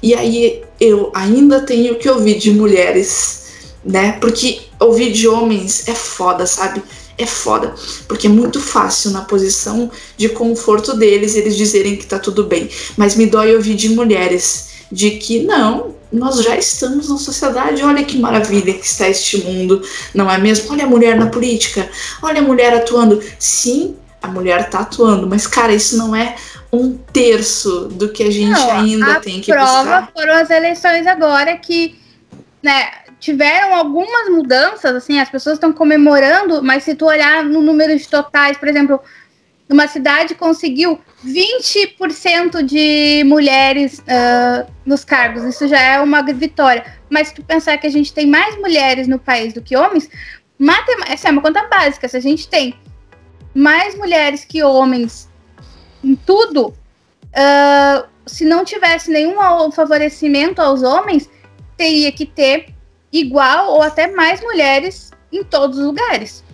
[0.00, 3.46] E aí eu ainda tenho que ouvir de mulheres,
[3.84, 4.12] né?
[4.20, 6.80] Porque ouvir de homens é foda, sabe?
[7.18, 7.74] É foda,
[8.06, 12.70] porque é muito fácil na posição de conforto deles eles dizerem que tá tudo bem,
[12.96, 18.02] mas me dói ouvir de mulheres de que não, nós já estamos na sociedade, olha
[18.04, 19.82] que maravilha que está este mundo,
[20.14, 20.72] não é mesmo?
[20.72, 21.88] Olha a mulher na política,
[22.22, 23.22] olha a mulher atuando.
[23.38, 26.36] Sim, a mulher tá atuando, mas cara, isso não é
[26.72, 30.12] um terço do que a gente não, ainda a tem que prova buscar.
[30.12, 31.98] foram as eleições agora que,
[32.62, 37.96] né, tiveram algumas mudanças, assim, as pessoas estão comemorando, mas se tu olhar no número
[37.96, 39.00] de totais, por exemplo,
[39.68, 46.84] uma cidade conseguiu 20% de mulheres uh, nos cargos, isso já é uma vitória.
[47.10, 50.08] Mas se tu pensar que a gente tem mais mulheres no país do que homens,
[51.06, 52.74] essa é uma conta básica, se a gente tem
[53.54, 55.28] mais mulheres que homens
[56.02, 59.36] em tudo, uh, se não tivesse nenhum
[59.72, 61.28] favorecimento aos homens,
[61.76, 62.77] teria que ter
[63.12, 66.44] igual ou até mais mulheres em todos os lugares.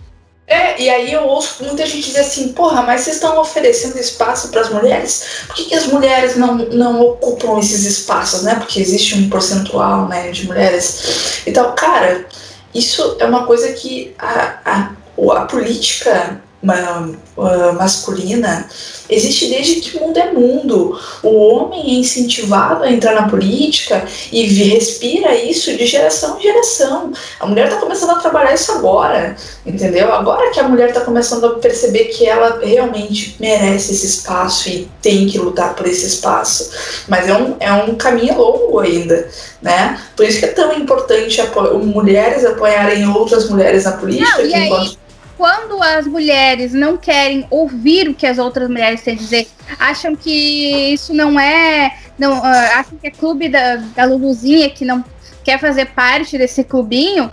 [0.47, 4.49] É, e aí eu ouço muita gente dizer assim, porra, mas vocês estão oferecendo espaço
[4.49, 5.43] para as mulheres?
[5.47, 8.53] Por que, que, as mulheres não, não ocupam esses espaços, né?
[8.55, 11.41] Porque existe um percentual né, de mulheres.
[11.47, 12.27] Então, cara,
[12.75, 14.91] isso é uma coisa que a, a,
[15.35, 18.67] a política uma, uh, masculina
[19.07, 20.99] existe desde que o mundo é mundo.
[21.21, 27.11] O homem é incentivado a entrar na política e respira isso de geração em geração.
[27.39, 29.35] A mulher está começando a trabalhar isso agora,
[29.65, 30.11] entendeu?
[30.11, 34.89] Agora que a mulher está começando a perceber que ela realmente merece esse espaço e
[35.01, 36.71] tem que lutar por esse espaço.
[37.07, 39.29] Mas é um, é um caminho longo ainda,
[39.61, 40.01] né?
[40.15, 41.39] Por isso que é tão importante
[41.83, 44.37] mulheres apoiarem outras mulheres na política.
[44.37, 44.97] Não, e aí,
[45.37, 49.47] quando as mulheres não querem ouvir o que as outras mulheres têm a dizer,
[49.79, 51.97] acham que isso não é.
[52.17, 55.03] Não, uh, acham que é clube da, da Luluzinha que não
[55.43, 57.31] quer fazer parte desse clubinho,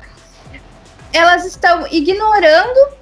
[1.13, 2.93] elas estão ignorando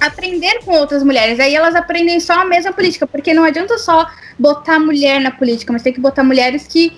[0.00, 1.38] aprender com outras mulheres.
[1.38, 4.08] Aí elas aprendem só a mesma política, porque não adianta só
[4.38, 6.92] botar mulher na política, mas tem que botar mulheres que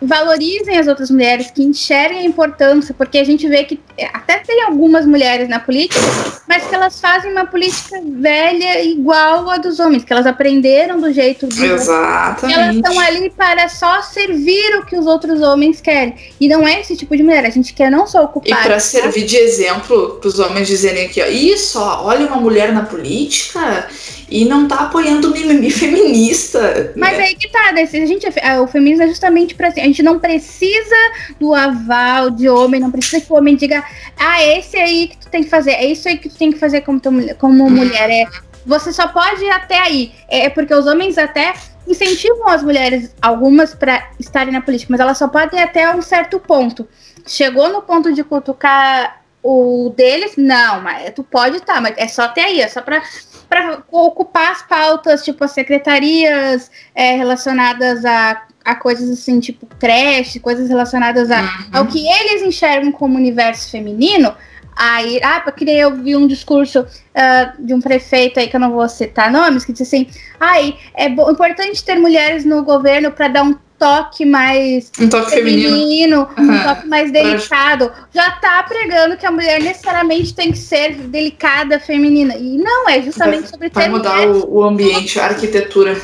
[0.00, 3.78] valorizem as outras mulheres, que enxerguem a importância, porque a gente vê que
[4.12, 6.00] até tem algumas mulheres na política,
[6.48, 11.12] mas que elas fazem uma política velha igual a dos homens, que elas aprenderam do
[11.12, 12.58] jeito de Exatamente.
[12.58, 16.14] Elas estão ali para só servir o que os outros homens querem.
[16.40, 18.60] E não é esse tipo de mulher, a gente quer não só ocupar.
[18.60, 22.36] E para servir de exemplo para os homens dizerem aqui, ó, isso, ó, olha uma
[22.36, 23.88] mulher na política
[24.30, 26.92] e não tá apoiando o mimimi feminista.
[26.96, 27.24] Mas né?
[27.24, 27.82] aí que tá, né?
[27.82, 28.26] A gente,
[28.62, 30.96] o feminismo é justamente para a gente não precisa
[31.38, 33.84] do aval de homem, não precisa que o homem diga,
[34.16, 36.58] ah, esse aí que tu tem que fazer, é isso aí que tu tem que
[36.58, 37.70] fazer como, tu, como hum.
[37.70, 38.08] mulher.
[38.08, 38.24] É,
[38.64, 40.12] você só pode ir até aí.
[40.28, 41.54] É, é porque os homens até
[41.88, 46.02] incentivam as mulheres, algumas, para estarem na política, mas elas só podem ir até um
[46.02, 46.88] certo ponto.
[47.26, 52.06] Chegou no ponto de cutucar o deles, não, mas tu pode estar, tá, mas é
[52.06, 53.02] só até aí, é só para
[53.50, 60.38] para ocupar as pautas, tipo as secretarias é, relacionadas a, a coisas assim, tipo creche,
[60.38, 61.48] coisas relacionadas a, uhum.
[61.72, 64.32] ao que eles enxergam como universo feminino.
[64.76, 68.70] Aí, ah, porque eu vi um discurso uh, de um prefeito aí, que eu não
[68.70, 70.06] vou citar nomes, que disse assim:
[70.38, 75.70] ai, é importante ter mulheres no governo para dar um toque mais um toque feminino,
[75.70, 76.54] feminino uhum.
[76.54, 81.80] um toque mais delicado, já tá pregando que a mulher necessariamente tem que ser delicada,
[81.80, 82.36] feminina.
[82.36, 85.98] E não, é justamente sobre ter mudar o, o, ambiente, a arquitetura.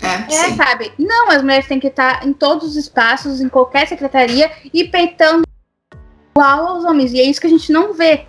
[0.00, 0.90] É, é sabe?
[0.98, 5.42] Não, as mulheres têm que estar em todos os espaços, em qualquer secretaria e peitando
[6.34, 7.12] igual aos homens.
[7.12, 8.22] E é isso que a gente não vê.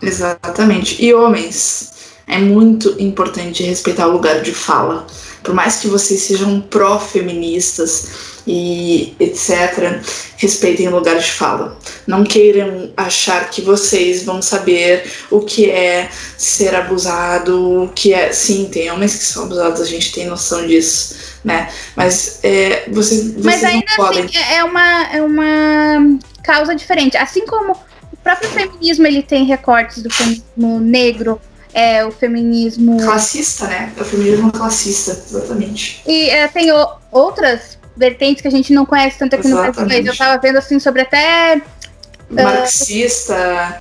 [0.00, 1.04] Exatamente.
[1.04, 5.06] E homens, é muito importante respeitar o lugar de fala
[5.44, 10.00] por mais que vocês sejam pró-feministas e etc.,
[10.38, 11.78] respeitem o lugar de fala.
[12.06, 18.32] Não queiram achar que vocês vão saber o que é ser abusado, o que é.
[18.32, 21.14] Sim, tem homens que são abusados, a gente tem noção disso,
[21.44, 21.70] né?
[21.94, 24.24] Mas é, vocês, vocês Mas ainda não podem.
[24.24, 27.18] assim, é uma, é uma causa diferente.
[27.18, 27.72] Assim como
[28.12, 31.38] o próprio feminismo ele tem recortes do feminismo negro
[31.74, 32.96] é o feminismo.
[33.02, 33.92] Classista, né?
[33.96, 36.00] É o feminismo classista, exatamente.
[36.06, 39.80] E é, tem o, outras vertentes que a gente não conhece tanto aqui exatamente.
[39.80, 40.06] no Brasil.
[40.06, 41.60] Eu tava vendo assim sobre até.
[42.36, 43.34] Ah, Marxista,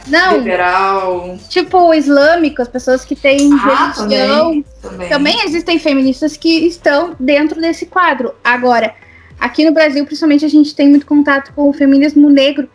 [0.05, 1.37] uh, não, liberal.
[1.47, 4.49] Tipo, islâmico, as pessoas que têm ah, religião.
[4.49, 5.09] Também, também.
[5.09, 8.33] também existem feministas que estão dentro desse quadro.
[8.43, 8.93] Agora,
[9.39, 12.67] aqui no Brasil, principalmente, a gente tem muito contato com o feminismo negro.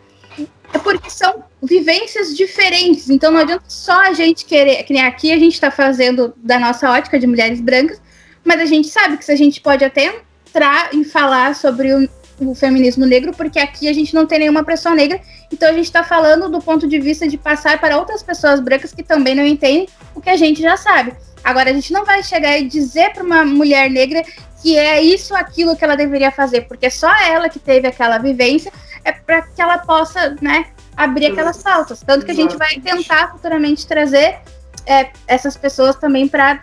[0.73, 3.09] É porque são vivências diferentes.
[3.09, 6.59] Então não adianta só a gente querer, que nem aqui a gente está fazendo da
[6.59, 8.01] nossa ótica de mulheres brancas,
[8.43, 12.55] mas a gente sabe que a gente pode até entrar e falar sobre o, o
[12.55, 16.03] feminismo negro, porque aqui a gente não tem nenhuma pressão negra, então a gente está
[16.03, 19.87] falando do ponto de vista de passar para outras pessoas brancas que também não entendem
[20.15, 21.13] o que a gente já sabe.
[21.43, 24.23] Agora, a gente não vai chegar e dizer para uma mulher negra
[24.61, 28.71] que é isso, aquilo que ela deveria fazer, porque só ela que teve aquela vivência
[29.05, 30.65] é para que ela possa, né,
[30.99, 32.03] abrir aquelas pautas.
[32.05, 34.39] Tanto que a gente vai tentar futuramente trazer
[34.85, 36.61] é, essas pessoas também para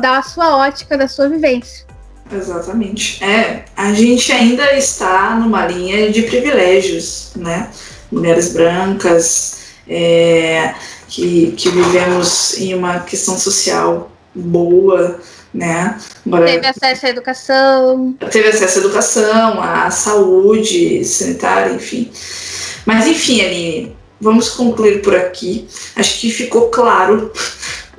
[0.00, 1.86] dar a sua ótica da sua vivência.
[2.30, 3.22] Exatamente.
[3.22, 7.70] É, a gente ainda está numa linha de privilégios, né?
[8.10, 10.74] Mulheres brancas, é,
[11.06, 15.20] que, que vivemos em uma questão social boa,
[15.54, 15.96] né?
[16.24, 18.14] Teve acesso à educação.
[18.30, 22.10] Teve acesso à educação, à saúde sanitária, enfim.
[22.86, 25.66] Mas enfim, Aline, vamos concluir por aqui.
[25.96, 27.30] Acho que ficou claro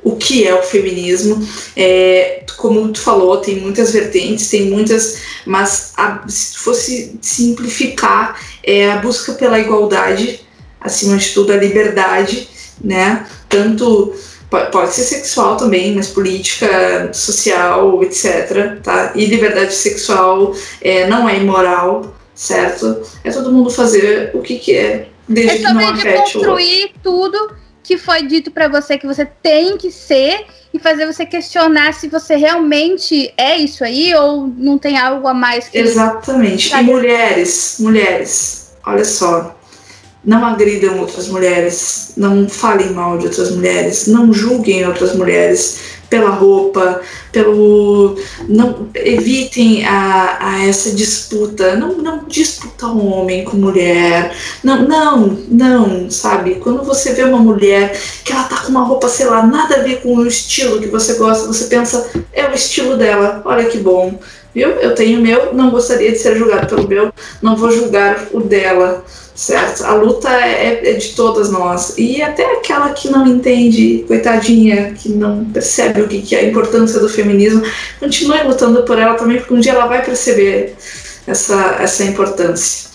[0.03, 1.45] o que é o feminismo.
[1.75, 8.91] É, como tu falou, tem muitas vertentes, tem muitas, mas a, se fosse simplificar, é
[8.91, 10.41] a busca pela igualdade,
[10.79, 12.49] acima de tudo a liberdade,
[12.81, 13.25] né?
[13.47, 14.13] Tanto
[14.49, 18.81] pode ser sexual também, mas política, social, etc.
[18.81, 19.11] Tá?
[19.15, 23.01] E liberdade sexual é, não é imoral, certo?
[23.21, 27.51] É todo mundo fazer o que quer, desde é que não afete construir tudo
[27.83, 32.07] que foi dito para você que você tem que ser e fazer você questionar se
[32.07, 36.73] você realmente é isso aí ou não tem algo a mais que Exatamente.
[36.73, 39.57] E mulheres, mulheres, olha só.
[40.23, 46.29] Não agridam outras mulheres, não falem mal de outras mulheres, não julguem outras mulheres pela
[46.29, 47.01] roupa,
[47.31, 54.87] pelo não evitem a, a essa disputa, não, não disputa um homem com mulher, não,
[54.87, 56.55] não, não, sabe?
[56.55, 59.83] Quando você vê uma mulher que ela tá com uma roupa, sei lá, nada a
[59.83, 63.77] ver com o estilo que você gosta, você pensa, é o estilo dela, olha que
[63.77, 64.19] bom.
[64.53, 64.69] Viu?
[64.69, 68.41] Eu tenho o meu, não gostaria de ser julgado pelo meu, não vou julgar o
[68.41, 69.05] dela
[69.39, 69.85] certo?
[69.85, 71.97] A luta é, é, de todas nós.
[71.97, 76.43] E até aquela que não entende, coitadinha, que não percebe o que, que é a
[76.43, 77.63] importância do feminismo,
[78.01, 80.75] continue lutando por ela também, porque um dia ela vai perceber
[81.25, 82.89] essa, essa importância.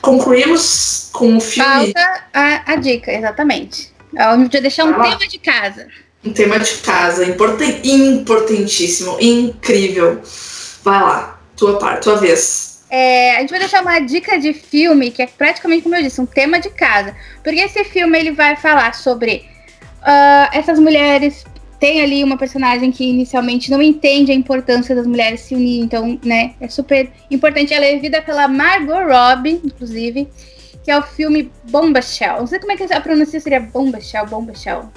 [0.00, 1.92] Concluímos com o filme.
[1.92, 3.92] Falta a, a dica, exatamente.
[4.16, 5.88] Eu vou deixar um ah, tema de casa.
[6.24, 10.20] Um tema de casa, important, importantíssimo, incrível.
[10.84, 12.69] Vai lá, tua parte, tua vez.
[12.90, 16.20] É, a gente vai deixar uma dica de filme que é praticamente, como eu disse,
[16.20, 17.14] um tema de casa.
[17.42, 19.48] Porque esse filme ele vai falar sobre
[20.00, 21.44] uh, essas mulheres.
[21.78, 26.18] Tem ali uma personagem que inicialmente não entende a importância das mulheres se unir, então,
[26.22, 27.72] né, é super importante.
[27.72, 30.28] Ela é vivida pela Margot Robbie, inclusive,
[30.84, 32.40] que é o filme Bomba Shell.
[32.40, 34.90] Não sei como é que a pronúncia seria Bomba Shell, Bomba Shell.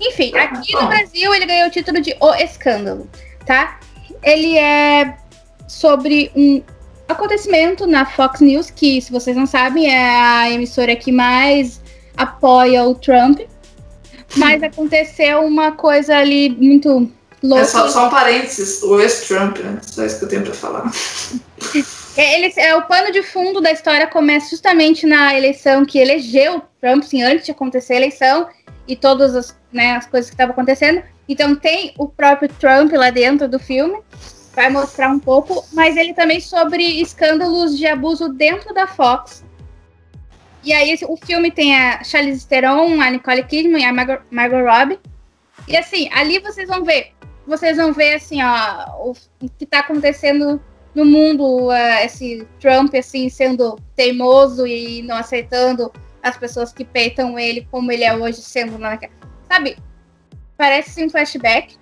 [0.00, 3.08] Enfim, aqui no Brasil ele ganhou o título de O Escândalo,
[3.44, 3.80] tá?
[4.22, 5.16] Ele é
[5.66, 6.62] sobre um
[7.12, 11.80] acontecimento na Fox News, que, se vocês não sabem, é a emissora que mais
[12.16, 13.40] apoia o Trump.
[14.36, 17.10] Mas aconteceu uma coisa ali muito
[17.42, 17.62] louca.
[17.62, 19.78] É só, só um parênteses, o ex-Trump, né?
[19.82, 20.90] Só isso que eu tenho pra falar.
[22.16, 26.62] É, ele, é, o pano de fundo da história começa justamente na eleição que elegeu
[26.80, 28.48] Trump, sim, antes de acontecer a eleição
[28.86, 31.02] e todas as, né, as coisas que estavam acontecendo.
[31.28, 33.98] Então tem o próprio Trump lá dentro do filme
[34.54, 39.44] vai mostrar um pouco, mas ele também sobre escândalos de abuso dentro da Fox.
[40.62, 44.62] E aí o filme tem a Charlize Theron, a Nicole Kidman e a Margot, Margot
[44.62, 44.98] Robbie.
[45.66, 47.12] E assim, ali vocês vão ver,
[47.46, 49.14] vocês vão ver assim, ó, o,
[49.58, 50.60] que está acontecendo
[50.94, 55.90] no mundo, uh, esse Trump assim sendo teimoso e não aceitando
[56.22, 58.78] as pessoas que peitam ele como ele é hoje sendo,
[59.48, 59.78] sabe?
[60.56, 61.79] Parece um flashback.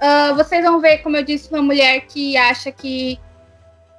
[0.00, 3.20] Uh, vocês vão ver, como eu disse, uma mulher que acha que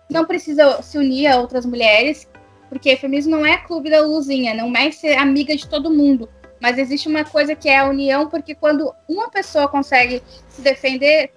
[0.09, 2.27] não precisa se unir a outras mulheres,
[2.69, 6.27] porque feminismo não é clube da luzinha, não é ser amiga de todo mundo.
[6.59, 11.31] Mas existe uma coisa que é a união, porque quando uma pessoa consegue se defender,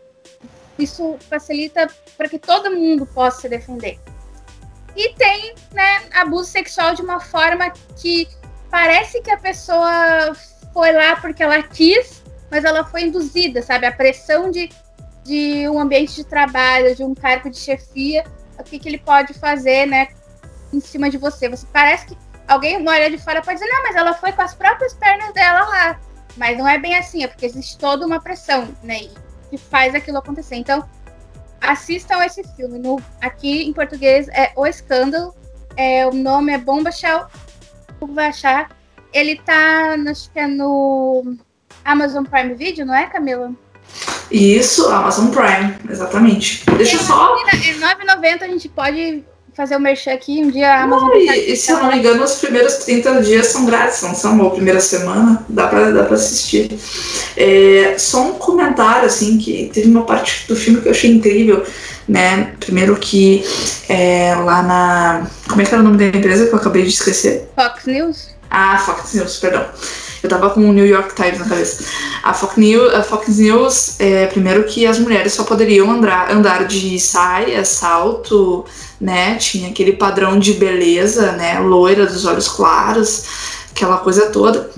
[0.78, 3.98] isso facilita para que todo mundo possa se defender.
[4.96, 8.28] E tem né, abuso sexual de uma forma que
[8.70, 10.34] parece que a pessoa
[10.72, 12.23] foi lá porque ela quis,
[12.54, 13.84] mas ela foi induzida, sabe?
[13.84, 14.70] A pressão de,
[15.24, 18.22] de um ambiente de trabalho, de um cargo de chefia,
[18.56, 20.06] o que, que ele pode fazer, né?
[20.72, 21.48] Em cima de você.
[21.48, 24.54] Você parece que alguém olha de fora pode dizer, não, mas ela foi com as
[24.54, 26.00] próprias pernas dela lá.
[26.36, 29.08] Mas não é bem assim, é porque existe toda uma pressão, né?
[29.50, 30.54] Que faz aquilo acontecer.
[30.54, 30.88] Então,
[31.60, 32.78] assistam esse filme.
[32.78, 35.34] No, aqui em português é O Escândalo.
[35.76, 36.90] É, o nome é Bomba
[38.28, 38.70] achar.
[39.12, 41.36] Ele tá, acho que é no
[41.84, 43.52] Amazon Prime Video, não é, Camila?
[44.30, 46.64] Isso, Amazon Prime, exatamente.
[46.76, 47.36] Deixa eu só.
[47.36, 49.22] R$ 9,90 a gente pode
[49.54, 51.08] fazer o merchan aqui, um dia a Amazon.
[51.08, 54.14] Não, e, e se eu não me engano, os primeiros 30 dias são grátis, não
[54.14, 54.44] são?
[54.44, 56.76] a primeira semana, dá pra, dá pra assistir.
[57.36, 61.64] É, só um comentário, assim, que teve uma parte do filme que eu achei incrível,
[62.08, 62.54] né?
[62.58, 63.44] Primeiro que
[63.88, 65.26] é, lá na.
[65.48, 67.48] Como é que era o nome da empresa que eu acabei de esquecer?
[67.54, 68.34] Fox News?
[68.50, 69.66] Ah, Fox News, perdão.
[70.24, 71.84] Eu tava com o New York Times na cabeça.
[72.22, 76.64] A Fox News, a Fox News é, primeiro que as mulheres só poderiam andar, andar
[76.64, 78.64] de saia, salto,
[78.98, 79.34] né?
[79.34, 81.58] Tinha aquele padrão de beleza, né?
[81.58, 83.24] Loira, dos olhos claros,
[83.70, 84.70] aquela coisa toda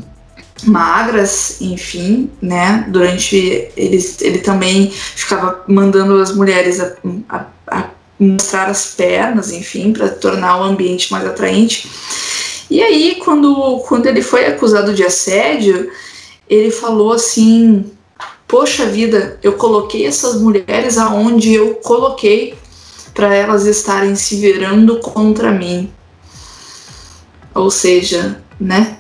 [0.64, 2.84] magras, enfim, né?
[2.88, 3.36] Durante
[3.76, 6.92] ele, ele também ficava mandando as mulheres a,
[7.28, 11.88] a, a mostrar as pernas, enfim, para tornar o ambiente mais atraente.
[12.70, 15.90] E aí, quando, quando ele foi acusado de assédio,
[16.48, 17.84] ele falou assim:
[18.46, 22.54] Poxa vida, eu coloquei essas mulheres aonde eu coloquei
[23.14, 25.90] para elas estarem se virando contra mim.
[27.54, 28.98] Ou seja, né?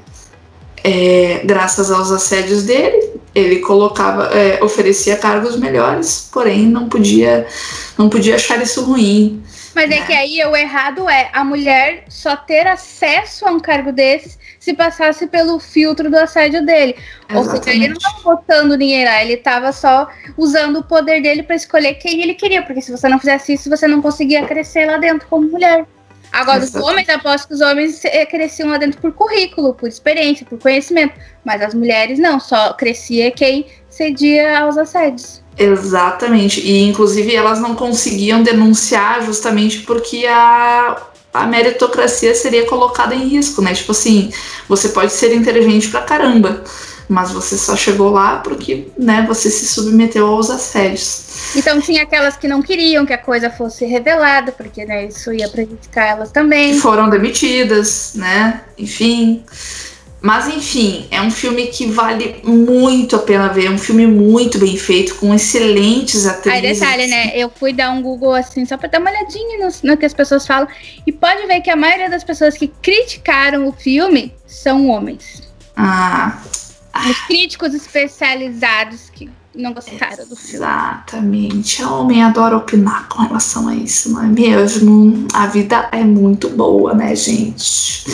[0.82, 7.46] É, graças aos assédios dele, ele colocava, é, oferecia cargos melhores, porém não podia,
[7.98, 9.42] não podia achar isso ruim
[9.76, 13.92] Mas é que aí o errado é a mulher só ter acesso a um cargo
[13.92, 16.96] desses se passasse pelo filtro do assédio dele.
[17.28, 17.36] Exatamente.
[17.36, 21.42] Ou seja, ele não estava botando ninguém lá, ele estava só usando o poder dele
[21.42, 24.86] para escolher quem ele queria, porque se você não fizesse isso, você não conseguia crescer
[24.86, 25.84] lá dentro como mulher.
[26.32, 26.82] Agora, Exatamente.
[26.82, 30.58] os homens, aposto que os homens eh, cresciam lá dentro por currículo, por experiência, por
[30.58, 31.20] conhecimento.
[31.44, 35.44] Mas as mulheres não, só crescia quem cedia aos assédios.
[35.58, 36.60] Exatamente.
[36.60, 40.96] E inclusive elas não conseguiam denunciar justamente porque a,
[41.32, 43.74] a meritocracia seria colocada em risco, né?
[43.74, 44.30] Tipo assim,
[44.68, 46.62] você pode ser inteligente pra caramba,
[47.08, 51.54] mas você só chegou lá porque, né, você se submeteu aos assédios.
[51.54, 55.48] Então tinha aquelas que não queriam que a coisa fosse revelada, porque né, isso ia
[55.48, 56.78] prejudicar elas também.
[56.78, 58.62] Foram demitidas, né?
[58.76, 59.44] Enfim.
[60.20, 63.66] Mas enfim, é um filme que vale muito a pena ver.
[63.66, 66.82] É um filme muito bem feito, com excelentes atrizes.
[66.82, 67.32] Aí detalhe, né?
[67.36, 70.14] Eu fui dar um Google assim, só pra dar uma olhadinha no, no que as
[70.14, 70.66] pessoas falam.
[71.06, 75.42] E pode ver que a maioria das pessoas que criticaram o filme são homens.
[75.76, 76.42] Ah.
[77.08, 80.56] Os críticos especializados que não gostaram do filme.
[80.56, 81.82] Exatamente.
[81.82, 85.26] O homem adora opinar com relação a isso, não é mesmo?
[85.32, 88.04] A vida é muito boa, né, gente?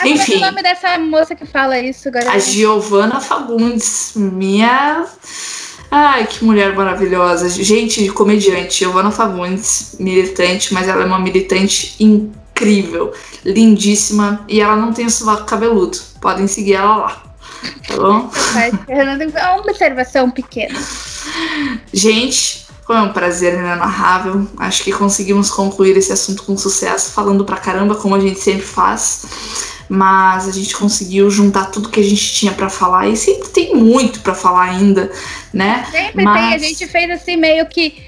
[0.00, 0.38] Ah, Enfim.
[0.38, 2.30] Qual é o nome dessa moça que fala isso agora?
[2.30, 5.06] A Giovana Fagundes, minha.
[5.90, 7.48] Ai, que mulher maravilhosa.
[7.48, 13.12] Gente, comediante, Giovana Fagundes, militante, mas ela é uma militante incrível,
[13.44, 15.98] lindíssima e ela não tem sovaco cabeludo.
[16.20, 17.22] Podem seguir ela lá.
[17.86, 18.30] Tá bom?
[18.88, 20.78] É uma observação pequena.
[21.92, 24.46] Gente, foi um prazer inenarrável.
[24.58, 28.66] Acho que conseguimos concluir esse assunto com sucesso, falando pra caramba, como a gente sempre
[28.66, 29.24] faz.
[29.88, 33.74] Mas a gente conseguiu juntar tudo que a gente tinha para falar e sempre tem
[33.74, 35.10] muito para falar ainda,
[35.52, 35.86] né?
[35.90, 36.40] Sempre Mas...
[36.40, 36.54] tem.
[36.54, 38.02] A gente fez assim meio que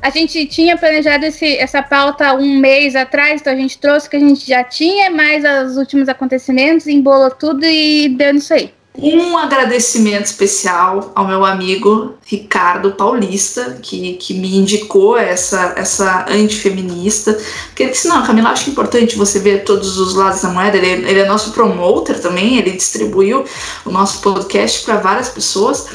[0.00, 4.10] a gente tinha planejado esse, essa pauta um mês atrás, então a gente trouxe o
[4.10, 8.72] que a gente já tinha, mais os últimos acontecimentos, embolou tudo e deu nisso aí.
[8.98, 17.38] Um agradecimento especial ao meu amigo Ricardo Paulista, que, que me indicou essa, essa antifeminista.
[17.66, 20.76] Porque ele disse: Não, Camila, acho importante você ver todos os lados da moeda.
[20.78, 23.44] Ele, ele é nosso promoter também, ele distribuiu
[23.84, 25.86] o nosso podcast para várias pessoas.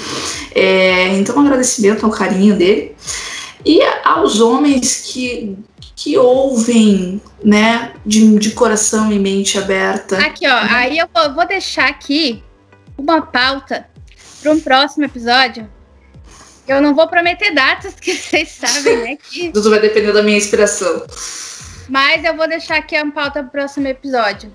[0.53, 2.95] É, então, um agradecimento ao carinho dele.
[3.65, 5.57] E aos homens que
[6.03, 10.17] que ouvem, né, de, de coração e mente aberta.
[10.17, 12.41] Aqui, ó, aí eu vou, deixar aqui
[13.01, 13.87] uma pauta
[14.41, 15.69] para um próximo episódio.
[16.67, 19.17] Eu não vou prometer datas, que vocês sabem, né?
[19.17, 19.51] Que...
[19.53, 21.05] Tudo vai depender da minha inspiração.
[21.89, 24.53] Mas eu vou deixar aqui a pauta para o próximo episódio.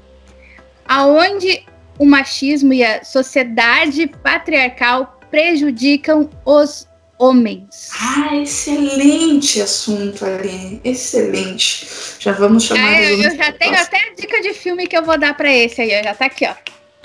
[0.86, 1.66] Aonde
[1.98, 6.86] o machismo e a sociedade patriarcal prejudicam os
[7.18, 7.90] homens.
[8.00, 11.86] Ah, excelente assunto, ali, Excelente.
[12.20, 12.80] Já vamos chamar.
[12.80, 15.52] É, eu, eu já tenho até a dica de filme que eu vou dar para
[15.52, 15.90] esse aí.
[15.90, 16.54] Já tá aqui, ó.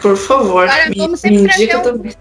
[0.01, 1.83] Por favor, Agora, me, vamos sempre indica um...
[1.83, 2.13] também.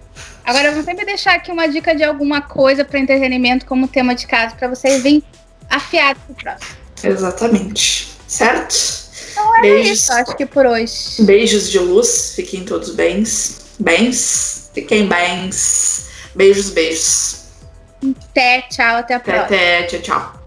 [0.45, 4.27] Agora vamos sempre deixar aqui uma dica de alguma coisa para entretenimento como tema de
[4.27, 5.23] casa para vocês virem
[5.69, 6.75] afiados pro próximo.
[7.03, 8.11] Exatamente.
[8.27, 8.75] Certo?
[9.31, 9.99] Então é Beijos.
[9.99, 11.21] isso, acho que por hoje.
[11.21, 13.61] Beijos de luz, fiquem todos bens.
[13.79, 16.09] Bens, fiquem bens.
[16.35, 17.41] Beijos, beijos.
[18.29, 19.45] Até, tchau, até a próxima.
[19.45, 20.40] Até, tchau, tchau.